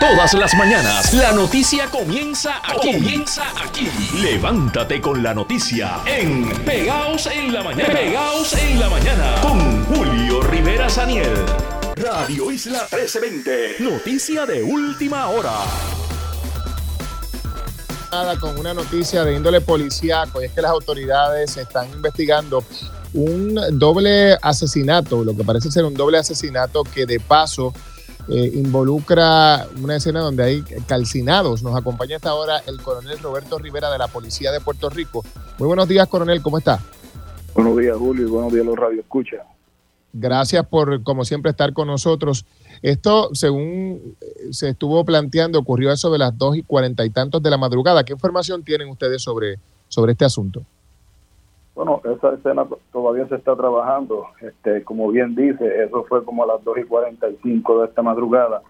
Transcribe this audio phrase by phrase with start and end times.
[0.00, 2.94] Todas las mañanas, la noticia comienza aquí.
[2.94, 3.86] Comienza aquí.
[4.22, 7.92] Levántate con la noticia en Pegaos en la Mañana.
[7.92, 11.28] Pegaos en la Mañana con Julio Rivera Saniel.
[11.96, 13.76] Radio Isla 1320.
[13.80, 15.52] Noticia de última hora.
[18.40, 22.64] Con una noticia de índole policíaco, y es que las autoridades están investigando
[23.12, 27.74] un doble asesinato, lo que parece ser un doble asesinato que de paso
[28.30, 31.62] eh, involucra una escena donde hay calcinados.
[31.62, 35.24] Nos acompaña hasta ahora el coronel Roberto Rivera de la Policía de Puerto Rico.
[35.58, 36.80] Muy buenos días, coronel, ¿cómo está?
[37.54, 39.38] Buenos días, Julio, y buenos días, los Radio Escucha.
[40.12, 42.44] Gracias por, como siempre, estar con nosotros.
[42.82, 44.16] Esto, según
[44.50, 48.04] se estuvo planteando, ocurrió eso de las dos y cuarenta y tantos de la madrugada.
[48.04, 49.58] ¿Qué información tienen ustedes sobre,
[49.88, 50.64] sobre este asunto?
[51.74, 54.26] Bueno, esa escena todavía se está trabajando.
[54.40, 58.62] Este, como bien dice, eso fue como a las 2 y 45 de esta madrugada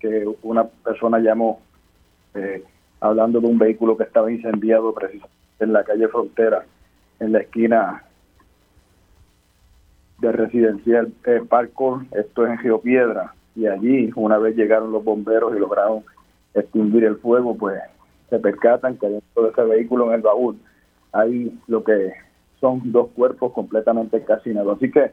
[0.00, 1.60] que una persona llamó
[2.34, 2.64] eh,
[3.00, 6.64] hablando de un vehículo que estaba incendiado precisamente en la calle Frontera,
[7.20, 8.04] en la esquina
[10.18, 15.54] de residencial eh, Parkour, esto es en Geopiedra, y allí una vez llegaron los bomberos
[15.54, 16.04] y lograron
[16.54, 17.80] extinguir el fuego, pues
[18.30, 20.58] se percatan que dentro de ese vehículo en el baúl
[21.12, 22.12] hay lo que
[22.62, 24.76] son dos cuerpos completamente calcinados.
[24.76, 25.10] Así que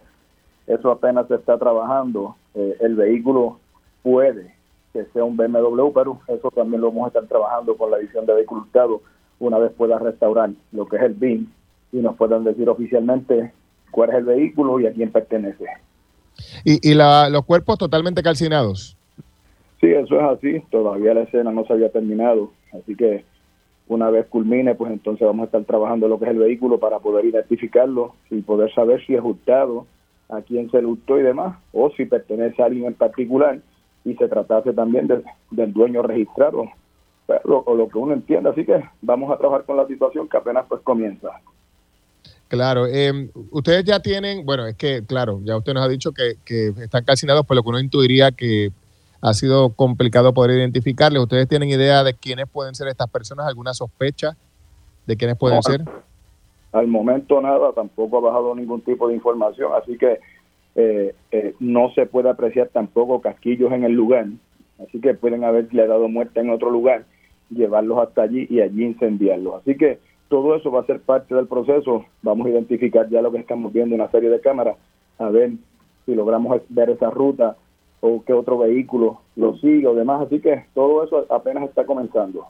[0.67, 2.35] eso apenas se está trabajando.
[2.53, 3.59] Eh, el vehículo
[4.03, 4.53] puede
[4.93, 8.25] que sea un BMW, pero eso también lo vamos a estar trabajando con la edición
[8.25, 9.01] de vehículo
[9.39, 11.51] una vez pueda restaurar lo que es el BIN
[11.91, 13.51] y nos puedan decir oficialmente
[13.91, 15.65] cuál es el vehículo y a quién pertenece.
[16.63, 18.95] ¿Y, y los cuerpos totalmente calcinados?
[19.79, 20.59] Sí, eso es así.
[20.69, 22.51] Todavía la escena no se había terminado.
[22.73, 23.23] Así que
[23.89, 26.99] una vez culmine, pues entonces vamos a estar trabajando lo que es el vehículo para
[26.99, 29.87] poder identificarlo y poder saber si es hurtado,
[30.29, 33.59] a quién se le hurtó y demás, o si pertenece a alguien en particular
[34.05, 35.07] y se tratase también
[35.49, 36.65] del dueño registrado,
[37.25, 38.51] pero, o lo que uno entienda.
[38.51, 41.29] Así que vamos a trabajar con la situación que apenas pues comienza.
[42.47, 46.35] Claro, eh, ustedes ya tienen, bueno, es que, claro, ya usted nos ha dicho que,
[46.45, 48.71] que están calcinados, por lo que uno intuiría que
[49.21, 51.21] ha sido complicado poder identificarles.
[51.21, 53.47] ¿Ustedes tienen idea de quiénes pueden ser estas personas?
[53.47, 54.37] ¿Alguna sospecha
[55.05, 55.81] de quiénes pueden ser?
[56.71, 60.19] Al momento nada, tampoco ha bajado ningún tipo de información, así que
[60.75, 64.27] eh, eh, no se puede apreciar tampoco casquillos en el lugar,
[64.79, 67.05] así que pueden haberle dado muerte en otro lugar,
[67.49, 69.61] llevarlos hasta allí y allí incendiarlos.
[69.61, 72.05] Así que todo eso va a ser parte del proceso.
[72.21, 74.77] Vamos a identificar ya lo que estamos viendo en una serie de cámaras,
[75.17, 75.53] a ver
[76.05, 77.57] si logramos ver esa ruta
[78.01, 80.25] o que otro vehículo lo siga o demás.
[80.25, 82.47] Así que todo eso apenas está comenzando.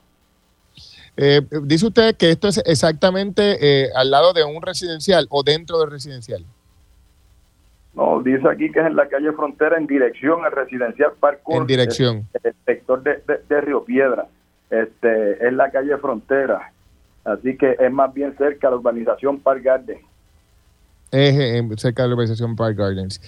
[1.18, 5.80] Eh, dice usted que esto es exactamente eh, al lado de un residencial o dentro
[5.80, 6.46] del residencial.
[7.94, 11.42] No, dice aquí que es en la calle Frontera en dirección al residencial Parque.
[11.50, 12.28] En dirección.
[12.44, 14.28] El, sector de, de, Río Piedra.
[14.70, 16.72] Este, es la calle Frontera.
[17.26, 20.02] Así que es más bien cerca de la urbanización Park Gardens.
[21.12, 23.20] Es cerca de la urbanización Park Gardens.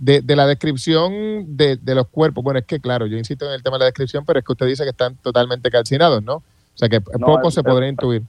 [0.00, 3.46] Eh, de, de la descripción de, de, los cuerpos, bueno, es que claro, yo insisto
[3.46, 6.22] en el tema de la descripción, pero es que usted dice que están totalmente calcinados,
[6.22, 6.36] ¿no?
[6.36, 6.44] O
[6.74, 8.22] sea que poco se podría intuir.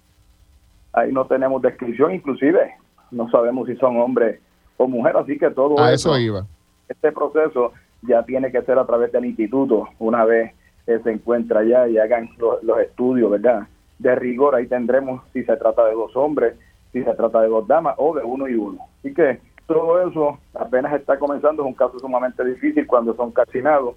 [0.94, 2.76] Ahí no tenemos descripción, inclusive
[3.12, 4.40] no sabemos si son hombres
[4.78, 6.46] o mujeres, así que todo a eso, iba.
[6.90, 7.72] Este proceso
[8.02, 10.54] ya tiene que ser a través del instituto, una vez
[10.86, 13.68] se encuentra allá y hagan los, los estudios, ¿verdad?
[14.00, 16.56] De rigor, ahí tendremos si se trata de dos hombres,
[16.92, 18.80] si se trata de dos damas o de uno y uno.
[19.00, 19.40] Así que
[19.74, 23.96] todo eso apenas está comenzando, es un caso sumamente difícil cuando son calcinados,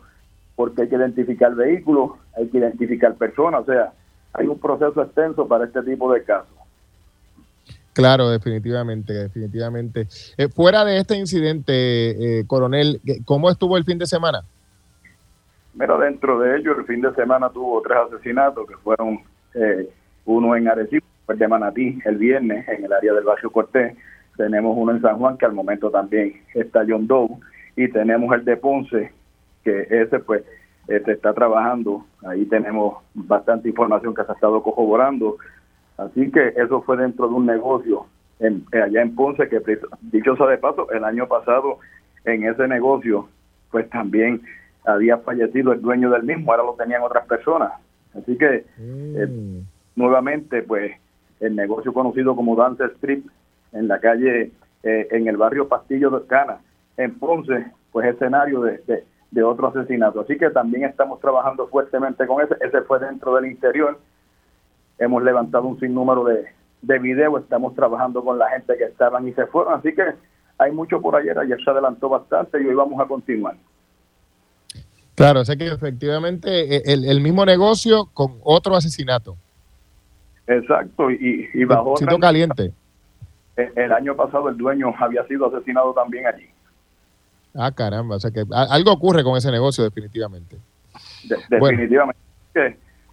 [0.57, 3.93] porque hay que identificar vehículos, hay que identificar personas, o sea,
[4.33, 6.49] hay un proceso extenso para este tipo de casos.
[7.93, 10.09] Claro, definitivamente, definitivamente.
[10.37, 14.43] Eh, fuera de este incidente, eh, coronel, ¿cómo estuvo el fin de semana?
[15.75, 19.21] Mira, dentro de ello, el fin de semana tuvo tres asesinatos que fueron
[19.55, 19.89] eh,
[20.25, 23.97] uno en Arecibo, el de Manatí, el viernes, en el área del barrio Cortés,
[24.37, 27.29] tenemos uno en San Juan que al momento también está John Doe
[27.77, 29.13] y tenemos el de Ponce
[29.63, 30.45] que ese pues
[30.87, 32.05] se este, está trabajando.
[32.27, 35.37] Ahí tenemos bastante información que se ha estado corroborando.
[35.97, 38.07] Así que eso fue dentro de un negocio
[38.41, 39.61] en, allá en Ponce que
[40.03, 41.79] dicho sea de paso el año pasado
[42.25, 43.29] en ese negocio
[43.71, 44.43] pues también
[44.85, 47.73] había fallecido el dueño del mismo ahora lo tenían otras personas.
[48.15, 49.61] Así que eh, mm.
[49.97, 50.93] nuevamente pues
[51.41, 53.23] el negocio conocido como Dance Street
[53.75, 56.59] en la calle, eh, en el barrio Pastillo de Cana,
[56.97, 60.21] en Ponce, pues escenario de, de, otro asesinato.
[60.21, 62.55] Así que también estamos trabajando fuertemente con ese.
[62.61, 63.99] Ese fue dentro del interior.
[64.99, 66.47] Hemos levantado un sinnúmero de,
[66.83, 69.75] de videos, estamos trabajando con la gente que estaban y se fueron.
[69.75, 70.05] Así que
[70.57, 73.57] hay mucho por ayer, ayer se adelantó bastante y hoy vamos a continuar.
[75.17, 79.37] Claro, sé que efectivamente eh, el, mismo negocio con otro asesinato.
[80.47, 81.97] Exacto, y, y bajo...
[81.97, 82.73] Siento caliente.
[83.57, 86.49] El año pasado el dueño había sido asesinado también allí.
[87.55, 90.57] Ah, caramba, o sea que algo ocurre con ese negocio definitivamente.
[91.49, 92.19] definitivamente.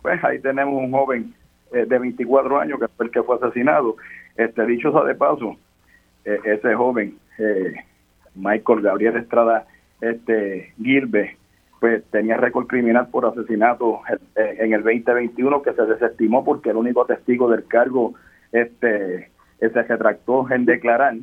[0.02, 1.34] Pues ahí tenemos un joven
[1.72, 3.96] eh, de 24 años que fue el que fue asesinado.
[4.36, 5.58] Este dicho sea de paso,
[6.26, 7.76] eh, ese joven, eh,
[8.36, 9.66] Michael Gabriel Estrada
[10.00, 11.38] este Gilbe,
[11.80, 14.02] pues tenía récord criminal por asesinato
[14.36, 18.14] en el 2021 que se desestimó porque el único testigo del cargo
[18.52, 19.31] este
[19.70, 21.16] se retractó en declarar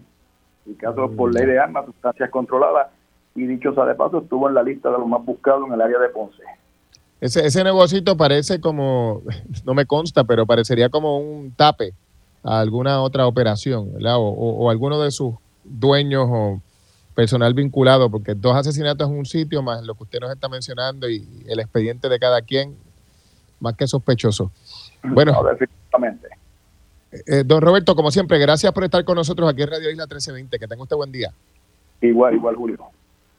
[0.66, 2.88] y caso por ley de armas, sustancias controladas
[3.34, 5.80] y dicho sea de paso estuvo en la lista de los más buscados en el
[5.80, 6.42] área de Ponce.
[7.20, 9.22] Ese, ese negocito parece como,
[9.64, 11.92] no me consta, pero parecería como un tape
[12.42, 14.16] a alguna otra operación, ¿verdad?
[14.16, 15.34] O, o, alguno de sus
[15.64, 16.60] dueños o
[17.14, 21.08] personal vinculado, porque dos asesinatos en un sitio, más lo que usted nos está mencionando
[21.10, 22.76] y el expediente de cada quien,
[23.60, 24.50] más que sospechoso.
[25.00, 26.28] Bueno, definitivamente.
[27.10, 30.58] Eh, don Roberto, como siempre, gracias por estar con nosotros aquí en Radio Isla 1320.
[30.58, 31.32] Que tenga usted buen día.
[32.00, 32.78] Igual, igual, Julio.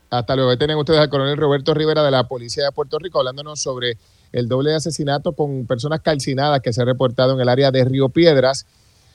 [0.10, 0.58] Hasta luego.
[0.58, 3.98] Tienen ustedes al coronel Roberto Rivera de la Policía de Puerto Rico hablándonos sobre
[4.32, 8.10] el doble asesinato con personas calcinadas que se ha reportado en el área de Río
[8.10, 8.66] Piedras.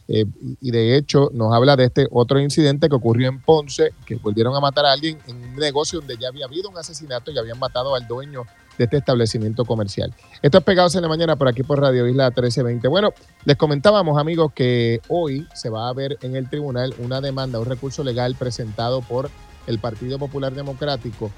[0.07, 0.27] Eh,
[0.61, 4.55] y de hecho nos habla de este otro incidente que ocurrió en Ponce, que volvieron
[4.55, 7.59] a matar a alguien en un negocio donde ya había habido un asesinato y habían
[7.59, 8.43] matado al dueño
[8.79, 10.15] de este establecimiento comercial.
[10.43, 12.89] Esto es Pegados en la Mañana por aquí por Radio Isla 1320.
[12.89, 13.13] Bueno,
[13.45, 17.67] les comentábamos amigos que hoy se va a ver en el tribunal una demanda, un
[17.67, 19.31] recurso legal presentado por
[19.67, 21.31] el Partido Popular Democrático.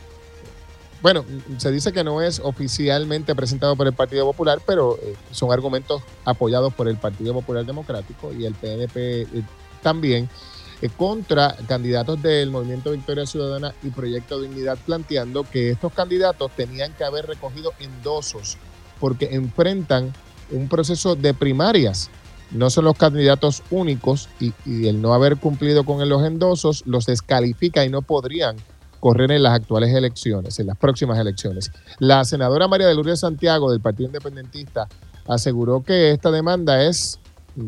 [1.02, 1.24] Bueno,
[1.58, 6.02] se dice que no es oficialmente presentado por el Partido Popular, pero eh, son argumentos
[6.24, 9.26] apoyados por el Partido Popular Democrático y el PNP eh,
[9.82, 10.28] también
[10.96, 17.04] contra candidatos del Movimiento Victoria Ciudadana y Proyecto Dignidad, planteando que estos candidatos tenían que
[17.04, 18.58] haber recogido endosos
[19.00, 20.12] porque enfrentan
[20.50, 22.10] un proceso de primarias
[22.50, 24.52] no son los candidatos únicos y,
[24.86, 28.56] el no haber cumplido con los endosos los descalifica y no podrían
[29.00, 31.70] correr en las actuales elecciones, en las próximas elecciones.
[31.98, 34.88] La senadora María de Lourdes Santiago del Partido Independentista
[35.26, 37.18] aseguró que esta demanda es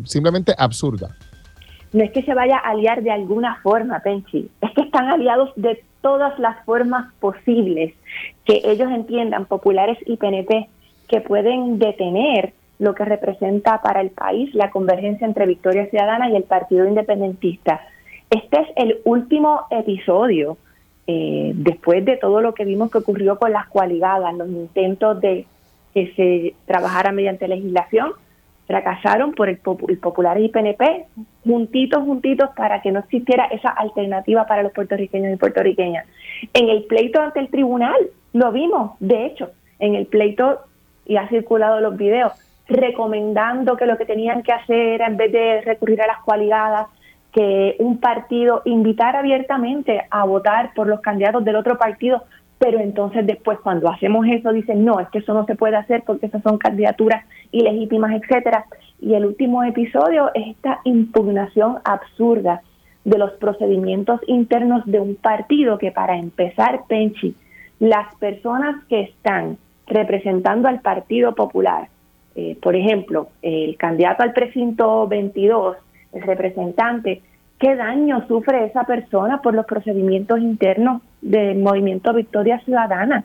[0.05, 1.17] simplemente absurda.
[1.93, 5.50] No es que se vaya a aliar de alguna forma, Penchi, es que están aliados
[5.56, 7.94] de todas las formas posibles
[8.44, 10.69] que ellos entiendan, populares y PNP,
[11.08, 16.37] que pueden detener lo que representa para el país la convergencia entre Victoria Ciudadana y
[16.37, 17.81] el Partido Independentista.
[18.31, 20.58] Este es el último episodio,
[21.06, 25.46] eh, después de todo lo que vimos que ocurrió con las cualigadas, los intentos de
[25.94, 28.12] que se trabajara mediante legislación,
[28.69, 31.06] fracasaron por el, el Popular y PNP,
[31.44, 36.06] juntitos, juntitos, para que no existiera esa alternativa para los puertorriqueños y puertorriqueñas.
[36.53, 37.97] En el pleito ante el tribunal,
[38.35, 40.61] lo vimos, de hecho, en el pleito,
[41.06, 42.32] y ha circulado los videos,
[42.69, 46.88] recomendando que lo que tenían que hacer era, en vez de recurrir a las cualidades,
[47.32, 52.25] que un partido invitara abiertamente a votar por los candidatos del otro partido,
[52.59, 56.03] pero entonces después cuando hacemos eso dicen, no, es que eso no se puede hacer
[56.05, 58.67] porque esas son candidaturas ilegítimas, etcétera.
[59.01, 62.63] Y el último episodio es esta impugnación absurda
[63.05, 67.35] de los procedimientos internos de un partido que para empezar, Penchi,
[67.79, 71.88] las personas que están representando al Partido Popular,
[72.35, 75.77] eh, por ejemplo, el candidato al precinto 22,
[76.12, 77.23] el representante,
[77.59, 83.25] ¿qué daño sufre esa persona por los procedimientos internos del movimiento Victoria Ciudadana?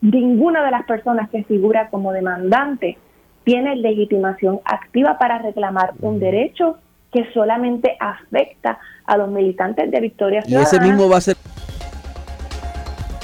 [0.00, 2.98] Ninguna de las personas que figura como demandante
[3.44, 6.78] tiene legitimación activa para reclamar un derecho
[7.12, 10.68] que solamente afecta a los militantes de Victoria Ciudadana.
[10.70, 11.36] Y ese mismo va a ser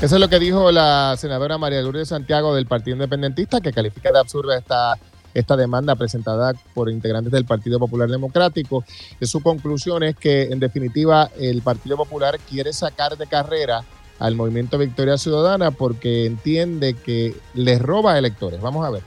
[0.00, 4.12] eso es lo que dijo la senadora María Lourdes Santiago del Partido Independentista, que califica
[4.12, 4.95] de absurda esta
[5.38, 8.85] esta demanda presentada por integrantes del Partido Popular Democrático.
[9.21, 13.83] De su conclusión es que, en definitiva, el Partido Popular quiere sacar de carrera
[14.18, 18.61] al movimiento Victoria Ciudadana porque entiende que les roba electores.
[18.61, 19.02] Vamos a ver.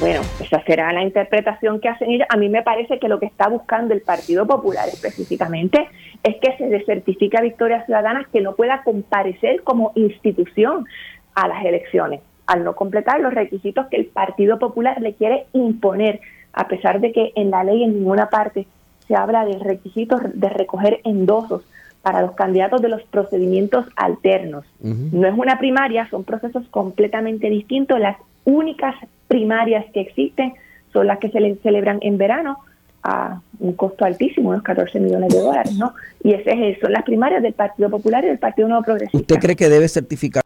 [0.00, 2.26] Bueno, esa será la interpretación que hacen ellos.
[2.28, 5.88] A mí me parece que lo que está buscando el Partido Popular específicamente
[6.22, 10.86] es que se desertifique a Victoria Ciudadana que no pueda comparecer como institución
[11.34, 16.20] a las elecciones al no completar los requisitos que el Partido Popular le quiere imponer,
[16.52, 18.66] a pesar de que en la ley en ninguna parte
[19.06, 21.62] se habla de requisitos de recoger endosos
[22.02, 24.66] para los candidatos de los procedimientos alternos.
[24.80, 27.98] No es una primaria, son procesos completamente distintos.
[27.98, 28.94] Las únicas
[29.26, 30.52] primarias que existen
[30.92, 32.58] son las que se celebran en verano
[33.02, 35.94] a un costo altísimo, unos 14 millones de dólares, ¿no?
[36.22, 39.18] Y ese es, son las primarias del Partido Popular y del Partido Nuevo Progresista.
[39.18, 40.43] ¿Usted cree que debe certificar?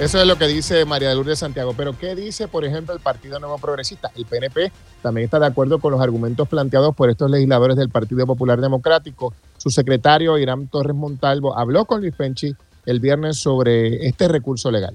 [0.00, 1.74] Eso es lo que dice María de Lourdes Santiago.
[1.76, 4.12] Pero ¿qué dice, por ejemplo, el Partido Nuevo Progresista?
[4.14, 4.70] El PNP
[5.02, 9.34] también está de acuerdo con los argumentos planteados por estos legisladores del Partido Popular Democrático.
[9.56, 12.54] Su secretario, Irán Torres Montalvo, habló con Luis Penchi
[12.86, 14.94] el viernes sobre este recurso legal.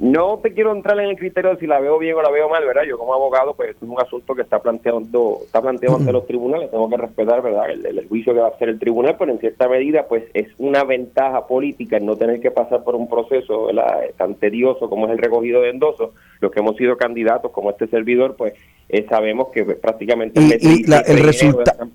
[0.00, 2.48] No te quiero entrar en el criterio de si la veo bien o la veo
[2.48, 2.82] mal, ¿verdad?
[2.86, 6.70] Yo como abogado, pues es un asunto que está planteando, está planteado ante los tribunales,
[6.70, 7.70] tengo que respetar, ¿verdad?
[7.70, 10.84] El, juicio que va a hacer el tribunal, pero en cierta medida, pues es una
[10.84, 14.02] ventaja política el no tener que pasar por un proceso, ¿verdad?
[14.18, 16.10] Tan tedioso como es el recogido de endosos.
[16.40, 18.54] Los que hemos sido candidatos, como este servidor, pues
[18.90, 21.86] eh, sabemos que prácticamente el, resultado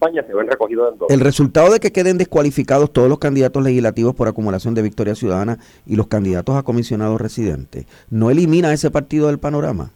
[1.09, 5.57] el resultado de que queden descualificados todos los candidatos legislativos por acumulación de victoria ciudadana
[5.87, 9.91] y los candidatos a comisionados residentes no elimina ese partido del panorama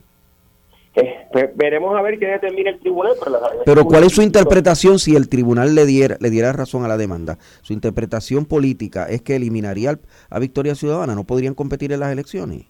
[0.96, 3.14] eh, pues, veremos a ver qué determina el tribunal
[3.64, 6.98] pero, cuál es su interpretación si el tribunal le diera le diera razón a la
[6.98, 10.00] demanda su interpretación política es que eliminaría
[10.32, 12.66] a victoria ciudadana no podrían competir en las elecciones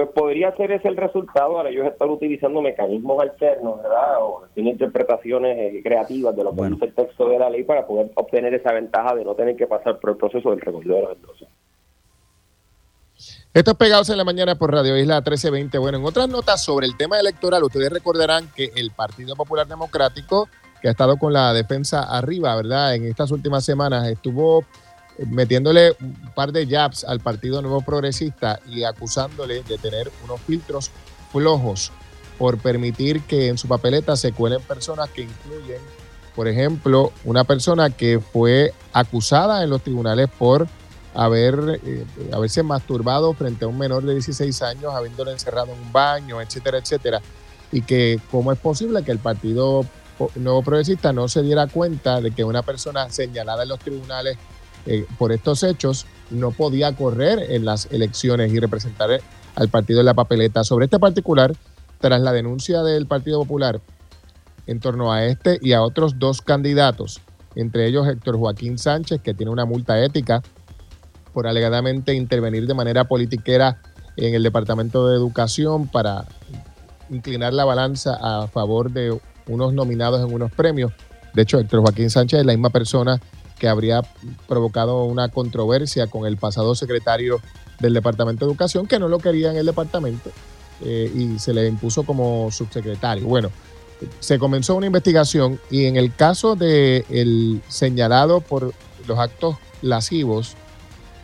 [0.00, 1.58] pues podría ser ese el resultado.
[1.58, 4.22] Ahora ellos están utilizando mecanismos alternos, ¿verdad?
[4.22, 7.86] O tienen interpretaciones eh, creativas de lo que dice el texto de la ley para
[7.86, 11.02] poder obtener esa ventaja de no tener que pasar por el proceso del recogido de
[11.02, 11.48] los endosos.
[13.52, 15.76] Estos pegados en la mañana por Radio Isla 1320.
[15.76, 20.48] Bueno, en otras notas sobre el tema electoral, ustedes recordarán que el Partido Popular Democrático,
[20.80, 22.94] que ha estado con la defensa arriba, ¿verdad?
[22.94, 24.64] En estas últimas semanas estuvo
[25.26, 30.90] metiéndole un par de jabs al Partido Nuevo Progresista y acusándole de tener unos filtros
[31.32, 31.92] flojos
[32.38, 35.80] por permitir que en su papeleta se cuelen personas que incluyen,
[36.34, 40.66] por ejemplo, una persona que fue acusada en los tribunales por
[41.14, 45.92] haber, eh, haberse masturbado frente a un menor de 16 años, habiéndolo encerrado en un
[45.92, 47.20] baño, etcétera, etcétera.
[47.72, 49.84] Y que cómo es posible que el Partido
[50.36, 54.38] Nuevo Progresista no se diera cuenta de que una persona señalada en los tribunales
[54.86, 59.20] eh, por estos hechos no podía correr en las elecciones y representar
[59.54, 60.64] al partido en la papeleta.
[60.64, 61.54] Sobre este particular,
[62.00, 63.80] tras la denuncia del Partido Popular
[64.66, 67.20] en torno a este y a otros dos candidatos,
[67.56, 70.42] entre ellos Héctor Joaquín Sánchez, que tiene una multa ética
[71.32, 73.80] por alegadamente intervenir de manera politiquera
[74.16, 76.26] en el Departamento de Educación para
[77.10, 80.92] inclinar la balanza a favor de unos nominados en unos premios.
[81.34, 83.20] De hecho, Héctor Joaquín Sánchez es la misma persona
[83.60, 84.02] que habría
[84.48, 87.40] provocado una controversia con el pasado secretario
[87.78, 90.30] del Departamento de Educación, que no lo quería en el departamento
[90.82, 93.26] eh, y se le impuso como subsecretario.
[93.26, 93.50] Bueno,
[94.18, 98.72] se comenzó una investigación y en el caso del el señalado por
[99.06, 100.56] los actos lascivos,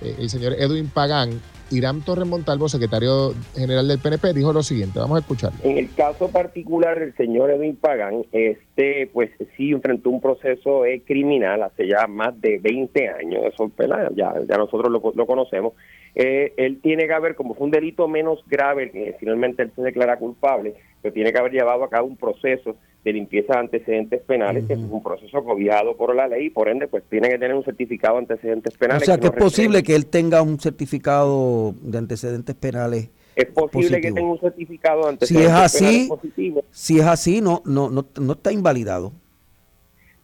[0.02, 1.40] eh, el señor Edwin Pagán,
[1.70, 5.58] Irán Torres Montalvo, secretario general del PNP, dijo lo siguiente, vamos a escucharlo.
[5.64, 11.02] En el caso particular del señor Edwin Pagán, este, pues sí enfrentó un proceso eh,
[11.04, 13.70] criminal hace ya más de 20 años, eso
[14.14, 15.72] ya, ya nosotros lo, lo conocemos.
[16.18, 19.82] Eh, él tiene que haber, como fue un delito menos grave, que finalmente él se
[19.82, 20.74] declara culpable,
[21.10, 24.78] tiene que haber llevado a cabo un proceso de limpieza de antecedentes penales, que es
[24.78, 28.14] un proceso cobiado por la ley, y por ende, pues tiene que tener un certificado
[28.14, 29.02] de antecedentes penales.
[29.02, 33.10] O sea, que, es posible que él tenga un certificado de antecedentes penales.
[33.36, 37.40] Es posible que tenga un certificado de antecedentes si es así, penales Si es así,
[37.40, 39.12] no, no, no, no está invalidado.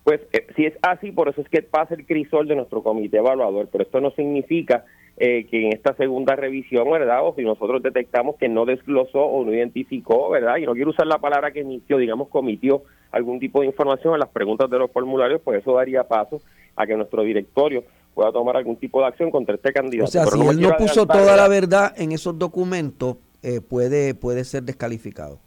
[0.05, 3.19] Pues eh, si es así, por eso es que pasa el crisol de nuestro comité
[3.19, 4.85] evaluador, pero esto no significa
[5.25, 7.25] eh, que en esta segunda revisión, ¿verdad?
[7.25, 10.57] O si nosotros detectamos que no desglosó o no identificó, ¿verdad?
[10.57, 14.19] Y no quiero usar la palabra que emitió, digamos, comitió algún tipo de información en
[14.19, 16.41] las preguntas de los formularios, pues eso daría paso
[16.75, 20.09] a que nuestro directorio pueda tomar algún tipo de acción contra este candidato.
[20.09, 24.43] O sea, si él no puso toda la verdad en esos documentos, eh, puede, puede
[24.43, 25.39] ser descalificado.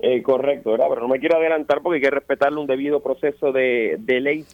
[0.00, 0.88] Eh, correcto, ¿verdad?
[0.90, 4.44] Pero no me quiero adelantar porque hay que respetarle un debido proceso de, de ley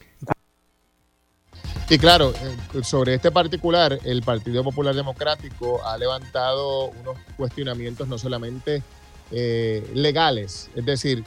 [1.88, 8.18] y claro, eh, sobre este particular, el Partido Popular Democrático ha levantado unos cuestionamientos no
[8.18, 8.82] solamente
[9.30, 11.24] eh, legales, es decir,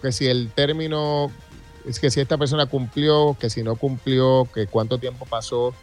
[0.00, 1.30] que si el término,
[1.86, 5.74] es que si esta persona cumplió, que si no cumplió, que cuánto tiempo pasó,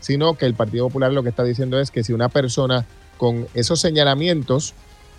[0.00, 2.86] sino que el Partido Popular lo que está diciendo es que si una persona
[3.18, 4.74] con esos señalamientos,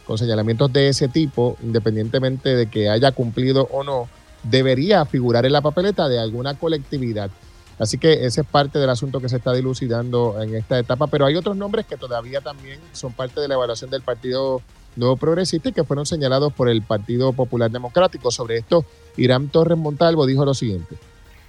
[0.06, 4.10] con señalamientos de ese tipo, independientemente de que haya cumplido o no,
[4.44, 7.32] debería figurar en la papeleta de alguna colectividad.
[7.80, 11.26] Así que ese es parte del asunto que se está dilucidando en esta etapa, pero
[11.26, 14.62] hay otros nombres que todavía también son parte de la evaluación del Partido
[14.96, 18.32] Nuevo Progresista y que fueron señalados por el Partido Popular Democrático.
[18.32, 18.86] Sobre esto,
[19.18, 20.96] Irán Torres Montalvo dijo lo siguiente.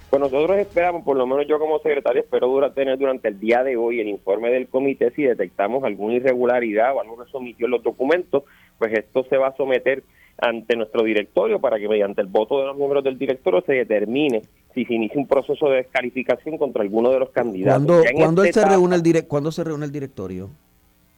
[0.09, 3.75] Pues nosotros esperamos, por lo menos yo como secretario, espero tener durante el día de
[3.75, 7.83] hoy el informe del comité si detectamos alguna irregularidad o algo que sometió en los
[7.83, 8.43] documentos,
[8.77, 10.03] pues esto se va a someter
[10.37, 14.41] ante nuestro directorio para que mediante el voto de los miembros del directorio se determine
[14.73, 18.03] si se inicia un proceso de descalificación contra alguno de los candidatos.
[18.13, 20.49] ¿Cuándo, se, reúne el ¿cuándo se reúne el directorio?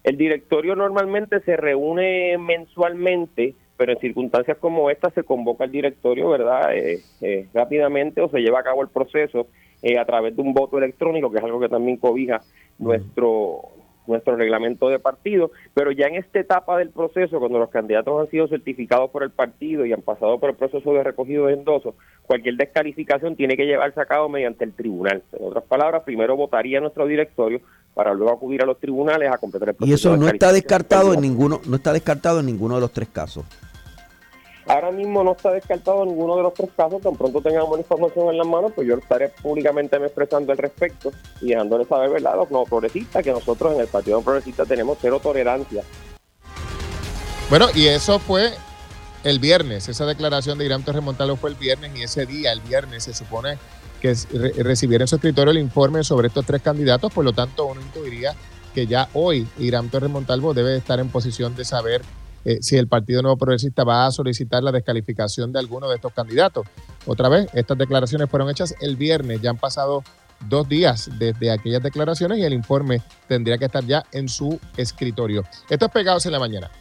[0.03, 6.29] El directorio normalmente se reúne mensualmente, pero en circunstancias como esta se convoca el directorio,
[6.29, 6.75] ¿verdad?
[6.75, 9.47] Eh, eh, rápidamente o se lleva a cabo el proceso
[9.99, 12.41] a través de un voto electrónico, que es algo que también cobija
[12.79, 13.61] nuestro
[14.07, 18.29] nuestro reglamento de partido, pero ya en esta etapa del proceso, cuando los candidatos han
[18.29, 21.95] sido certificados por el partido y han pasado por el proceso de recogido de endosos,
[22.25, 25.23] cualquier descalificación tiene que llevarse a cabo mediante el tribunal.
[25.33, 27.61] En otras palabras, primero votaría nuestro directorio
[27.93, 29.91] para luego acudir a los tribunales a completar el proceso.
[29.91, 33.09] Y eso no está descartado en ninguno, no está descartado en ninguno de los tres
[33.09, 33.43] casos.
[34.67, 37.01] Ahora mismo no está descartado ninguno de los tres casos.
[37.01, 41.11] Tan pronto tengamos la información en las manos, pues yo estaré públicamente expresando al respecto
[41.39, 45.21] y dejándole saber, ¿verdad?, los no progresistas, que nosotros en el Partido Progresista tenemos cero
[45.23, 45.83] tolerancia.
[47.49, 48.51] Bueno, y eso fue
[49.23, 49.87] el viernes.
[49.87, 51.01] Esa declaración de Irán Torres
[51.39, 53.57] fue el viernes y ese día, el viernes, se supone
[54.01, 54.13] que
[54.57, 57.13] recibieron en su escritorio el informe sobre estos tres candidatos.
[57.13, 58.35] Por lo tanto, uno intuiría
[58.75, 60.11] que ya hoy Irán Torres
[60.53, 62.01] debe estar en posición de saber
[62.47, 66.13] eh, si el Partido Nuevo Progresista va a solicitar la descalificación de alguno de estos
[66.13, 66.65] candidatos.
[67.05, 70.01] Otra vez, estas declaraciones fueron hechas el viernes, ya han pasado
[70.47, 75.43] dos días desde aquellas declaraciones y el informe tendría que estar ya en su escritorio.
[75.69, 76.71] Esto es Pegados en la Mañana.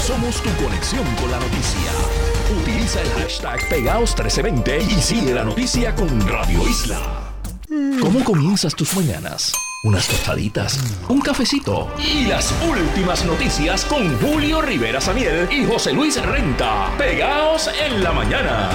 [0.00, 1.92] Somos tu conexión con la noticia.
[2.62, 7.34] Utiliza el hashtag Pegaos1320 y sigue la noticia con Radio Isla.
[8.00, 9.52] ¿Cómo comienzas tus mañanas?
[9.82, 16.20] Unas tostaditas, un cafecito y las últimas noticias con Julio Rivera Samiel y José Luis
[16.24, 16.92] Renta.
[16.96, 18.70] Pegaos en la mañana.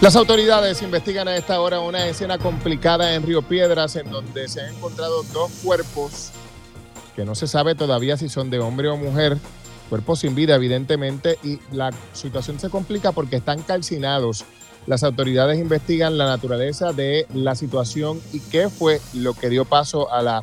[0.00, 4.60] Las autoridades investigan a esta hora una escena complicada en Río Piedras en donde se
[4.60, 6.30] han encontrado dos cuerpos
[7.16, 9.38] que no se sabe todavía si son de hombre o mujer,
[9.88, 14.44] cuerpos sin vida evidentemente, y la situación se complica porque están calcinados
[14.86, 20.12] las autoridades investigan la naturaleza de la situación y qué fue lo que dio paso
[20.12, 20.42] a la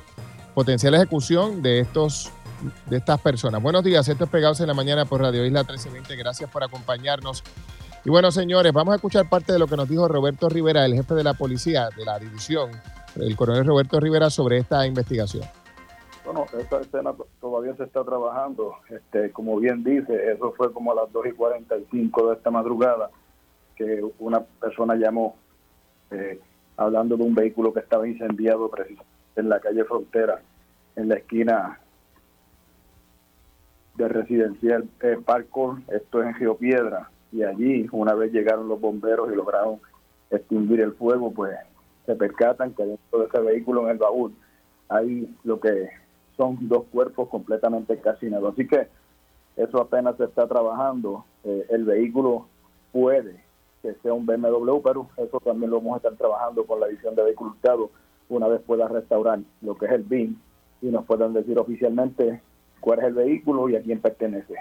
[0.54, 2.32] potencial ejecución de estos
[2.90, 3.62] de estas personas.
[3.62, 6.16] Buenos días, esto es Pegados en la Mañana por Radio Isla 1320.
[6.18, 7.44] Gracias por acompañarnos.
[8.04, 10.94] Y bueno, señores, vamos a escuchar parte de lo que nos dijo Roberto Rivera, el
[10.94, 12.72] jefe de la policía de la división,
[13.16, 15.44] el coronel Roberto Rivera, sobre esta investigación.
[16.26, 18.76] Bueno, esta escena todavía se está trabajando.
[18.90, 23.10] Este, como bien dice, eso fue como a las 2 y 45 de esta madrugada
[23.80, 25.38] que una persona llamó
[26.12, 26.38] eh,
[26.76, 30.42] hablando de un vehículo que estaba incendiado precisamente en la calle Frontera,
[30.98, 31.80] en la esquina
[33.96, 35.18] de residencial eh,
[35.88, 39.80] esto es en Geopiedra, y allí una vez llegaron los bomberos y lograron
[40.30, 41.56] extinguir el fuego, pues
[42.06, 44.36] se percatan que dentro de ese vehículo en el baúl
[44.90, 45.90] hay lo que
[46.36, 48.54] son dos cuerpos completamente calcinados.
[48.54, 48.88] Así que
[49.56, 51.26] eso apenas se está trabajando.
[51.44, 52.48] Eh, el vehículo
[52.92, 53.49] puede
[53.82, 57.16] que sea un BMW, pero eso también lo vamos a estar trabajando con la edición
[57.16, 57.90] de vehículos usados
[58.30, 60.40] una vez pueda restaurar lo que es el BIN
[60.82, 62.42] y nos puedan decir oficialmente
[62.80, 64.54] cuál es el vehículo y a quién pertenece.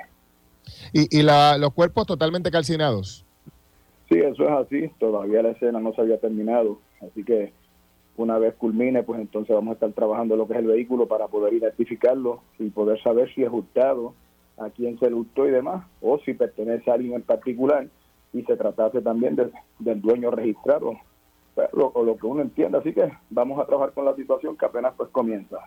[0.93, 3.25] ¿Y, y la, los cuerpos totalmente calcinados?
[4.09, 4.91] Sí, eso es así.
[4.99, 6.79] Todavía la escena no se había terminado.
[7.01, 7.53] Así que
[8.17, 11.29] una vez culmine, pues entonces vamos a estar trabajando lo que es el vehículo para
[11.29, 14.15] poder identificarlo y poder saber si es hurtado,
[14.57, 17.87] a quién se le hurtó y demás, o si pertenece a alguien en particular
[18.33, 19.37] y se tratase también
[19.79, 20.93] del dueño registrado,
[21.73, 22.79] o lo que uno entiende.
[22.79, 25.59] Así que vamos a trabajar con la situación que apenas pues comienza.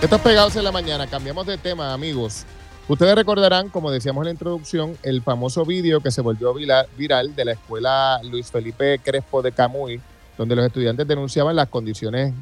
[0.00, 2.46] Estos pegados en la mañana, cambiamos de tema, amigos.
[2.86, 7.44] Ustedes recordarán, como decíamos en la introducción, el famoso vídeo que se volvió viral de
[7.44, 10.00] la escuela Luis Felipe Crespo de Camuy,
[10.38, 12.32] donde los estudiantes denunciaban las condiciones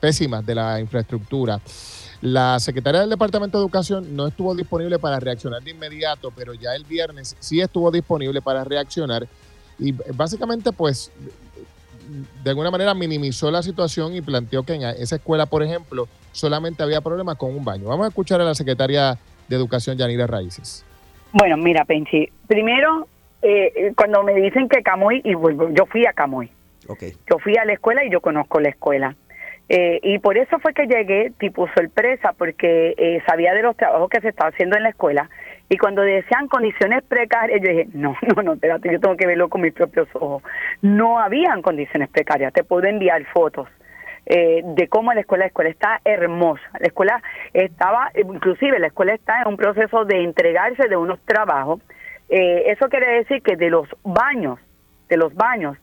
[0.00, 1.60] pésimas de la infraestructura.
[2.22, 6.74] La secretaria del Departamento de Educación no estuvo disponible para reaccionar de inmediato, pero ya
[6.74, 9.26] el viernes sí estuvo disponible para reaccionar
[9.76, 11.10] y básicamente pues
[12.44, 16.84] de alguna manera minimizó la situación y planteó que en esa escuela, por ejemplo, solamente
[16.84, 17.88] había problemas con un baño.
[17.88, 20.84] Vamos a escuchar a la secretaria de Educación, Yanira Raíces.
[21.32, 23.08] Bueno, mira, Penchi, primero,
[23.40, 26.50] eh, cuando me dicen que Camuy, y yo fui a Camuy.
[26.86, 27.14] Okay.
[27.30, 29.16] Yo fui a la escuela y yo conozco la escuela.
[29.74, 34.10] Eh, y por eso fue que llegué tipo sorpresa, porque eh, sabía de los trabajos
[34.10, 35.30] que se estaba haciendo en la escuela.
[35.70, 39.48] Y cuando decían condiciones precarias, yo dije, no, no, no, espérate, yo tengo que verlo
[39.48, 40.42] con mis propios ojos.
[40.82, 43.66] No habían condiciones precarias, te puedo enviar fotos.
[44.26, 46.62] Eh, de cómo la escuela, la escuela está hermosa.
[46.78, 47.22] La escuela
[47.54, 51.80] estaba, inclusive la escuela está en un proceso de entregarse de unos trabajos.
[52.28, 54.58] eso quiere decir que de los baños,
[55.08, 55.78] de los baños,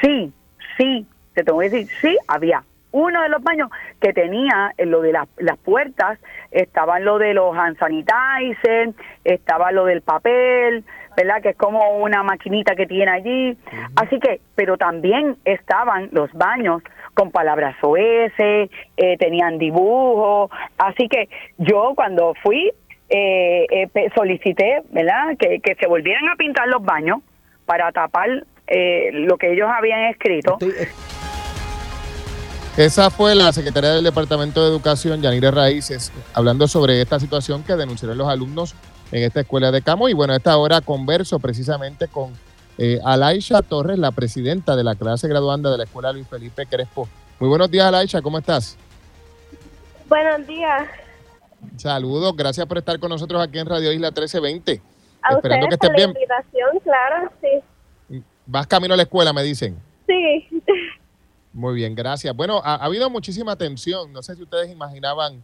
[0.00, 0.32] sí,
[0.78, 5.10] sí, te tengo que decir, sí había uno de los baños que tenía lo de
[5.10, 6.18] las, las puertas,
[6.52, 10.84] estaba lo de los hand sanitizer, estaba lo del papel,
[11.16, 11.42] ¿verdad?
[11.42, 13.58] Que es como una maquinita que tiene allí.
[13.96, 16.82] Así que, pero también estaban los baños
[17.14, 17.98] con palabras OS,
[18.38, 18.68] eh,
[19.18, 20.52] tenían dibujos.
[20.78, 21.28] Así que
[21.58, 22.70] yo cuando fui,
[23.08, 25.36] eh, eh, solicité, ¿verdad?
[25.36, 27.18] Que, que se volvieran a pintar los baños
[27.66, 30.56] para tapar eh, lo que ellos habían escrito.
[32.76, 37.76] Esa fue la secretaria del Departamento de Educación, Yanire Raíces, hablando sobre esta situación que
[37.76, 38.74] denunciaron los alumnos
[39.12, 40.08] en esta escuela de Camo.
[40.08, 42.32] Y bueno, a esta hora converso precisamente con
[42.76, 47.08] eh, Alaisha Torres, la presidenta de la clase graduanda de la escuela Luis Felipe Crespo.
[47.38, 48.76] Muy buenos días, Alaisha, ¿cómo estás?
[50.08, 50.88] Buenos días.
[51.76, 54.82] Saludos, gracias por estar con nosotros aquí en Radio Isla 1320.
[55.22, 58.20] A Esperando que estés por la invitación, claro, sí.
[58.46, 59.76] Vas camino a la escuela, me dicen.
[60.08, 60.53] Sí.
[61.54, 62.34] Muy bien, gracias.
[62.34, 64.12] Bueno, ha, habido muchísima tensión.
[64.12, 65.40] No sé si ustedes imaginaban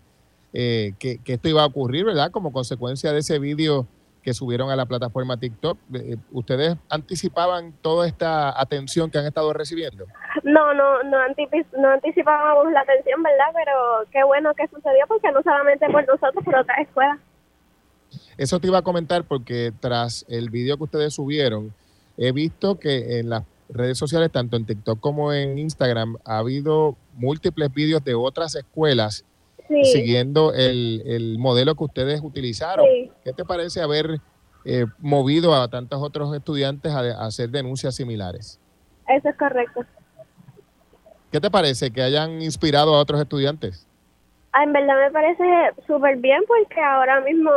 [0.53, 2.33] eh, que, esto iba a ocurrir, ¿verdad?
[2.33, 3.87] Como consecuencia de ese vídeo
[4.25, 5.79] que subieron a la plataforma TikTok.
[5.95, 10.07] Eh, ¿Ustedes anticipaban toda esta atención que han estado recibiendo?
[10.43, 11.19] No, no, no,
[11.79, 13.47] no anticipábamos la atención, ¿verdad?
[13.55, 17.21] Pero qué bueno que sucedió porque no solamente por nosotros, por otras escuelas.
[18.37, 21.73] Eso te iba a comentar porque tras el vídeo que ustedes subieron,
[22.19, 26.97] he visto que en las redes sociales, tanto en TikTok como en Instagram, ha habido
[27.15, 29.25] múltiples vídeos de otras escuelas
[29.85, 32.87] siguiendo el, modelo que ustedes utilizaron.
[33.25, 34.21] ¿Qué te parece haber
[34.65, 38.61] eh, movido a tantos otros estudiantes a, hacer denuncias similares?
[39.09, 39.85] Eso es correcto.
[41.31, 43.87] ¿Qué te parece que hayan inspirado a otros estudiantes?
[44.53, 45.45] Ah, en verdad me parece
[45.87, 47.51] súper bien porque ahora mismo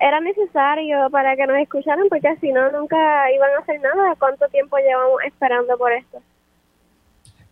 [0.00, 4.14] era necesario para que nos escucharan porque si no nunca iban a hacer nada.
[4.18, 6.22] ¿Cuánto tiempo llevamos esperando por esto?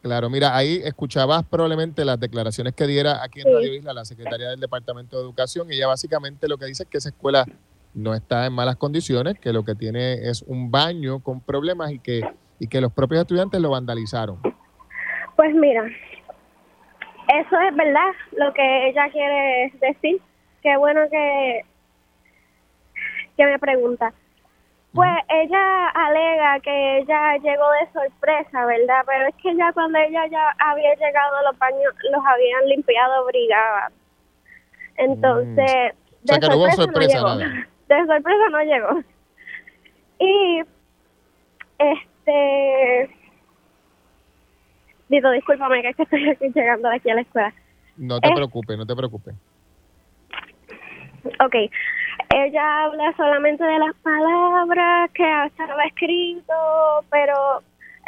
[0.01, 4.49] Claro, mira, ahí escuchabas probablemente las declaraciones que diera aquí en Radio Isla la secretaria
[4.49, 5.71] del Departamento de Educación.
[5.71, 7.45] Ella básicamente lo que dice es que esa escuela
[7.95, 11.99] no está en malas condiciones, que lo que tiene es un baño con problemas y
[11.99, 12.23] que,
[12.59, 14.41] y que los propios estudiantes lo vandalizaron.
[15.37, 20.23] Pues mira, eso es verdad lo que ella quiere decir.
[20.63, 21.63] Qué bueno que,
[23.39, 24.13] que me pregunta.
[24.93, 29.05] Pues ella alega que ella llegó de sorpresa, ¿verdad?
[29.07, 33.93] Pero es que ya cuando ella ya había llegado los baños los habían limpiado brigadas.
[34.97, 36.27] Entonces, mm.
[36.27, 37.55] de sorpresa, no, llegó.
[37.89, 39.03] De sorpresa no llegó.
[40.19, 40.63] Y
[41.79, 43.11] este
[45.09, 47.55] Dito, discúlpame que es que estoy aquí llegando aquí a la escuela.
[47.97, 49.35] No te preocupes, no te preocupes.
[51.41, 51.55] Ok,
[52.35, 56.55] ella habla solamente de las palabras que estaba escrito,
[57.11, 57.63] pero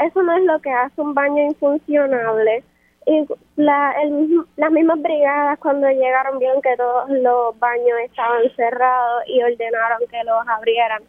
[0.06, 2.62] eso no es lo que hace un baño infuncionable.
[3.06, 9.22] Y la, el, las mismas brigadas cuando llegaron vieron que todos los baños estaban cerrados
[9.26, 11.02] y ordenaron que los abrieran.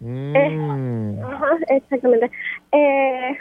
[0.00, 1.22] Mm.
[1.22, 2.30] ajá, exactamente.
[2.72, 3.38] Eh,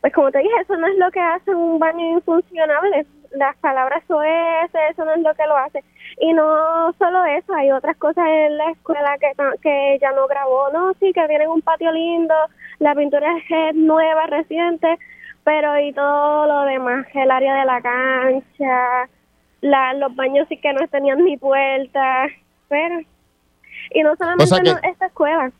[0.00, 3.06] pues como te dije, eso no es lo que hace un baño infuncionable.
[3.30, 5.84] Las palabras OS, eso no es lo que lo hace.
[6.20, 10.70] Y no solo eso, hay otras cosas en la escuela que, que ella no grabó.
[10.72, 12.34] No, sí, que tienen un patio lindo,
[12.78, 14.98] la pintura es nueva, reciente,
[15.44, 19.08] pero y todo lo demás, el área de la cancha,
[19.60, 22.26] la, los baños sí que no tenían ni puerta,
[22.68, 23.00] pero...
[23.92, 25.50] Y no solamente en esta escuela.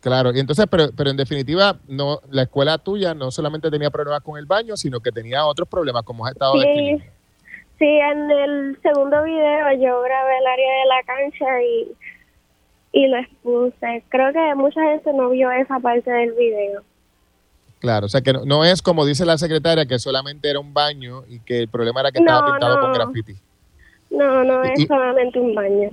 [0.00, 4.22] Claro, y entonces, pero, pero en definitiva, no, la escuela tuya no solamente tenía problemas
[4.22, 7.00] con el baño, sino que tenía otros problemas, como has estado sí,
[7.78, 11.92] Sí, en el segundo video yo grabé el área de la cancha y,
[12.90, 14.02] y lo expuse.
[14.08, 16.82] Creo que mucha gente no vio esa parte del video.
[17.78, 21.22] Claro, o sea que no, es como dice la secretaria, que solamente era un baño
[21.28, 23.36] y que el problema era que estaba pintado con graffiti.
[24.10, 25.90] No, no es solamente un baño.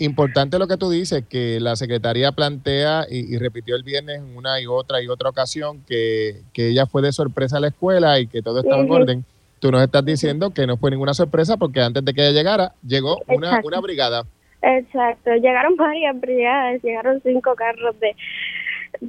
[0.00, 4.60] Importante lo que tú dices, que la Secretaría plantea y, repitió el viernes en una
[4.60, 8.40] y otra y otra ocasión que, ella fue de sorpresa a la escuela y que
[8.40, 9.24] todo estaba en orden.
[9.58, 12.72] Tú nos estás diciendo que no fue ninguna sorpresa porque antes de que ella llegara,
[12.86, 14.22] llegó una, una brigada.
[14.62, 18.14] Exacto, llegaron varias brigadas, llegaron cinco carros de,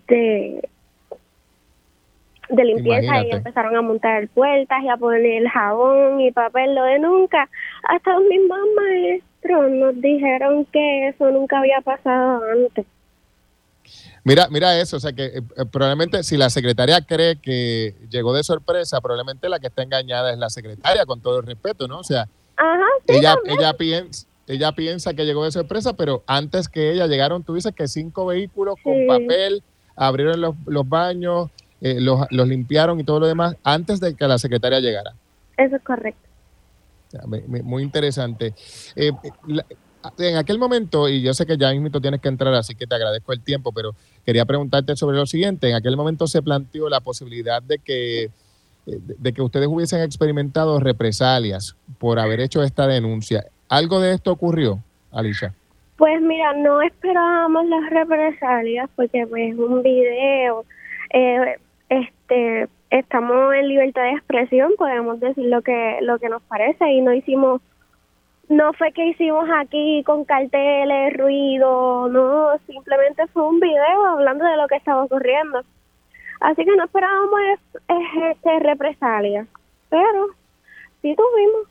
[0.07, 0.69] de,
[2.49, 6.97] de limpieza y empezaron a montar puertas y a poner jabón y papel, lo de
[6.97, 7.47] nunca.
[7.83, 12.85] Hasta los mismos maestros nos dijeron que eso nunca había pasado antes.
[14.23, 18.33] Mira, mira eso, o sea que eh, eh, probablemente si la secretaria cree que llegó
[18.33, 21.99] de sorpresa, probablemente la que está engañada es la secretaria, con todo el respeto, ¿no?
[21.99, 22.27] O sea,
[23.07, 27.55] ella, ella piensa, ella piensa que llegó de sorpresa, pero antes que ella llegaron, tú
[27.55, 29.63] dices que cinco vehículos con papel
[29.95, 31.49] abrieron los, los baños,
[31.79, 35.13] los, los limpiaron y todo lo demás antes de que la secretaria llegara.
[35.57, 36.28] Eso es correcto.
[37.63, 38.53] Muy interesante.
[38.95, 39.11] Eh,
[40.17, 42.95] en aquel momento, y yo sé que ya mismo tienes que entrar, así que te
[42.95, 43.95] agradezco el tiempo, pero
[44.25, 45.69] quería preguntarte sobre lo siguiente.
[45.69, 48.29] En aquel momento se planteó la posibilidad de que, eh,
[48.85, 53.45] de que ustedes hubiesen experimentado represalias por haber hecho esta denuncia.
[53.67, 55.53] ¿Algo de esto ocurrió, Alicia?
[55.97, 60.63] Pues mira, no esperábamos las represalias porque pues un video,
[61.13, 61.57] eh,
[61.89, 67.01] este, estamos en libertad de expresión, podemos decir lo que lo que nos parece y
[67.01, 67.61] no hicimos
[68.49, 74.57] no fue que hicimos aquí con carteles, ruido, no, simplemente fue un video hablando de
[74.57, 75.61] lo que estaba ocurriendo.
[76.39, 77.39] Así que no esperábamos
[78.31, 79.45] este represalia,
[79.89, 80.27] pero
[81.01, 81.67] sí tuvimos.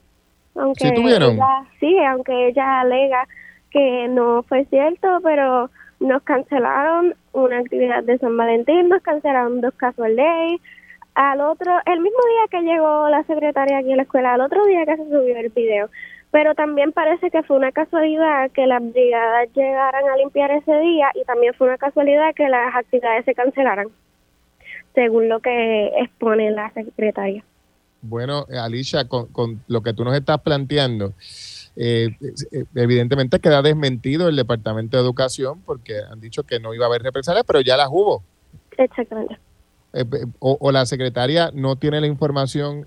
[0.55, 1.41] Aunque ¿Sí
[1.81, 3.27] sí, aunque ella alega
[3.71, 9.75] que no fue cierto, pero nos cancelaron una actividad de San Valentín, nos cancelaron dos
[9.75, 10.61] casos ley,
[11.19, 14.65] al otro, el mismo día que llegó la secretaria aquí a la escuela, al otro
[14.67, 15.91] día que se subió el video.
[16.31, 21.09] Pero también parece que fue una casualidad que las brigadas llegaran a limpiar ese día
[21.17, 23.89] y también fue una casualidad que las actividades se cancelaran,
[24.95, 27.43] según lo que expone la secretaria.
[28.01, 31.15] Bueno, Alicia, con, con lo que tú nos estás planteando,
[31.75, 32.11] eh,
[32.53, 36.89] eh, evidentemente queda desmentido el Departamento de Educación porque han dicho que no iba a
[36.89, 38.23] haber represalias, pero ya las hubo.
[38.77, 39.37] Exactamente.
[39.99, 42.87] Eh, o, la secretaria no tiene la información,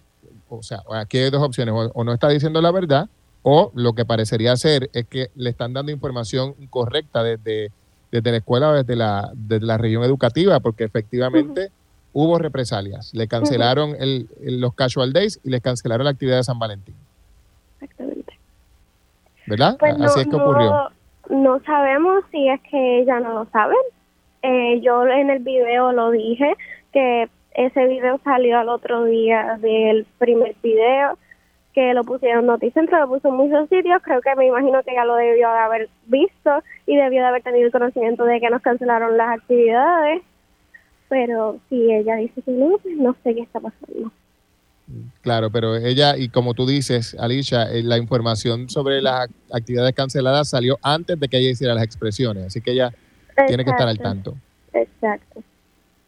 [0.49, 3.09] o sea, aquí hay dos opciones, o, no está diciendo la verdad,
[3.43, 7.71] o lo que parecería ser es que le están dando información incorrecta desde,
[8.11, 11.71] desde la escuela o desde la, desde la región educativa, porque efectivamente
[12.13, 13.13] hubo represalias.
[13.13, 16.95] Le cancelaron el, los casual days y les cancelaron la actividad de San Valentín.
[17.79, 18.37] Exactamente.
[19.47, 19.75] ¿Verdad?
[19.79, 20.91] Pues Así es que ocurrió.
[21.29, 23.77] No, sabemos si es que ya no lo saben.
[24.43, 26.55] Eh, yo en el video lo dije,
[26.91, 31.17] que ese video salió al otro día del primer video
[31.73, 35.05] que lo pusieron Noticentro, lo puso en muchos sitios, creo que me imagino que ya
[35.05, 38.61] lo debió de haber visto y debió de haber tenido el conocimiento de que nos
[38.61, 40.21] cancelaron las actividades,
[41.07, 44.11] pero si ella dice que no, pues no sé qué está pasando.
[45.21, 50.49] Claro, pero ella, y como tú dices, Alicia, eh, la información sobre las actividades canceladas
[50.49, 52.91] salió antes de que ella hiciera las expresiones, así que ella
[53.47, 54.35] tiene que estar al tanto.
[54.73, 55.41] Exacto.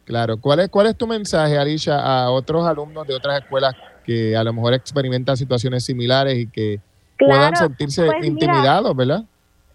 [0.04, 0.36] Claro.
[0.38, 4.44] ¿Cuál es, ¿Cuál es tu mensaje, Alicia, a otros alumnos de otras escuelas que a
[4.44, 6.80] lo mejor experimentan situaciones similares y que
[7.18, 9.24] puedan sentirse pues intimidados, verdad?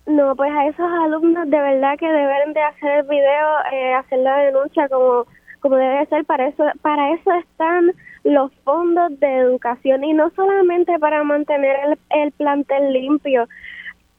[0.06, 4.20] No, pues a esos alumnos de verdad que deben de hacer el video, eh, hacer
[4.20, 5.26] la denuncia como,
[5.62, 6.26] como debe ser.
[6.26, 7.92] Para eso, para eso están
[8.24, 13.48] los fondos de educación y no solamente para mantener el, el plantel limpio,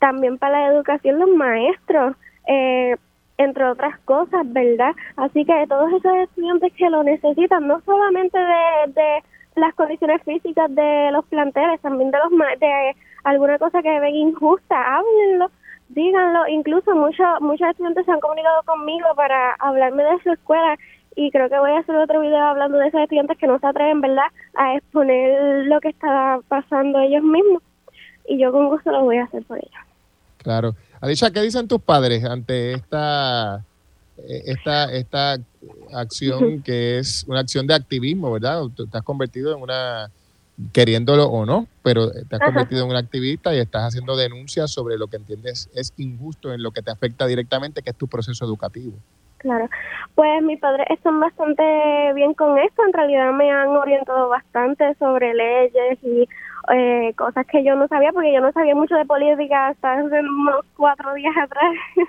[0.01, 2.17] también para la educación los maestros.
[2.47, 2.97] Eh,
[3.41, 4.95] entre otras cosas, ¿verdad?
[5.17, 9.23] Así que todos esos estudiantes que lo necesitan, no solamente de,
[9.57, 14.77] las condiciones físicas de los planteles, también de los de alguna cosa que ven injusta,
[14.97, 15.51] háblenlo,
[15.89, 16.47] díganlo.
[16.49, 20.77] Incluso muchos muchos estudiantes se han comunicado conmigo para hablarme de su escuela
[21.17, 23.67] y creo que voy a hacer otro video hablando de esos estudiantes que no se
[23.67, 27.63] atreven, ¿verdad?, a exponer lo que está pasando ellos mismos.
[28.29, 29.85] Y yo con gusto lo voy a hacer por ellos.
[30.39, 30.75] Claro.
[31.01, 33.65] Alicia, ¿qué dicen tus padres ante esta,
[34.19, 35.37] eh, esta, esta
[35.95, 38.63] acción que es una acción de activismo, verdad?
[38.77, 40.11] Te has convertido en una,
[40.73, 44.99] queriéndolo o no, pero te has convertido en una activista y estás haciendo denuncias sobre
[44.99, 48.45] lo que entiendes es injusto en lo que te afecta directamente, que es tu proceso
[48.45, 48.93] educativo.
[49.39, 49.71] Claro,
[50.15, 51.63] pues mis padres están bastante
[52.15, 56.29] bien con esto, en realidad me han orientado bastante sobre leyes y
[56.73, 60.21] eh, cosas que yo no sabía, porque yo no sabía mucho de política hasta hace
[60.21, 61.73] unos cuatro días atrás.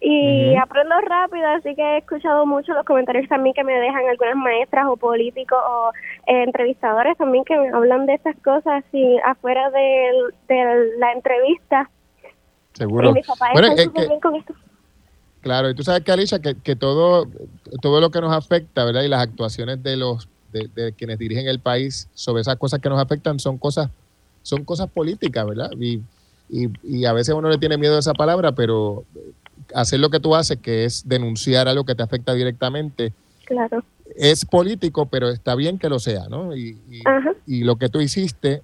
[0.00, 4.36] y aprendo rápido, así que he escuchado mucho los comentarios también que me dejan algunas
[4.36, 5.90] maestras o políticos o
[6.26, 11.90] eh, entrevistadores también que me hablan de estas cosas y afuera de, la entrevista.
[12.74, 13.12] Seguro.
[13.54, 13.68] bueno,
[14.22, 14.54] con esto.
[15.40, 17.26] Claro, y tú sabes que Alicia, que, que todo,
[17.80, 19.02] todo lo que nos afecta, ¿verdad?
[19.02, 23.00] Y las actuaciones de los de, quienes dirigen el país sobre esas cosas que nos
[23.00, 23.90] afectan son cosas,
[24.42, 25.70] son cosas políticas, ¿verdad?
[25.78, 26.00] Y,
[26.48, 29.04] y, a veces uno le tiene miedo a esa palabra, pero
[29.74, 33.12] hacer lo que tú haces, que es denunciar algo que te afecta directamente,
[33.44, 33.84] claro.
[34.16, 36.56] es político, pero está bien que lo sea, ¿no?
[36.56, 36.78] Y,
[37.46, 38.62] y, lo que tú hiciste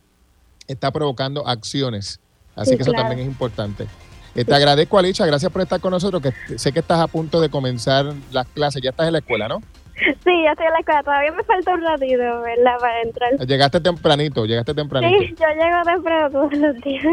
[0.66, 2.20] está provocando acciones.
[2.56, 3.86] Así que eso también es importante.
[4.34, 7.40] Eh, te agradezco, Alicia, gracias por estar con nosotros, que sé que estás a punto
[7.40, 9.60] de comenzar las clases, ya estás en la escuela, ¿no?
[9.96, 11.02] Sí, ya estoy en la escuela.
[11.02, 12.78] Todavía me falta un ratito, ¿verdad?
[12.80, 13.46] Para entrar.
[13.46, 15.18] Llegaste tempranito, llegaste tempranito.
[15.20, 17.04] Sí, yo llego temprano todos los días.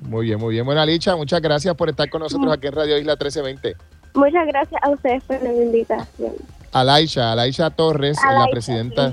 [0.00, 0.64] Muy bien, muy bien.
[0.64, 3.76] Bueno, Alicia, muchas gracias por estar con nosotros aquí en Radio Isla 1320.
[4.14, 6.32] Muchas gracias a ustedes por la invitación.
[6.72, 9.12] Alaisha, Alaisha Torres, la presidenta,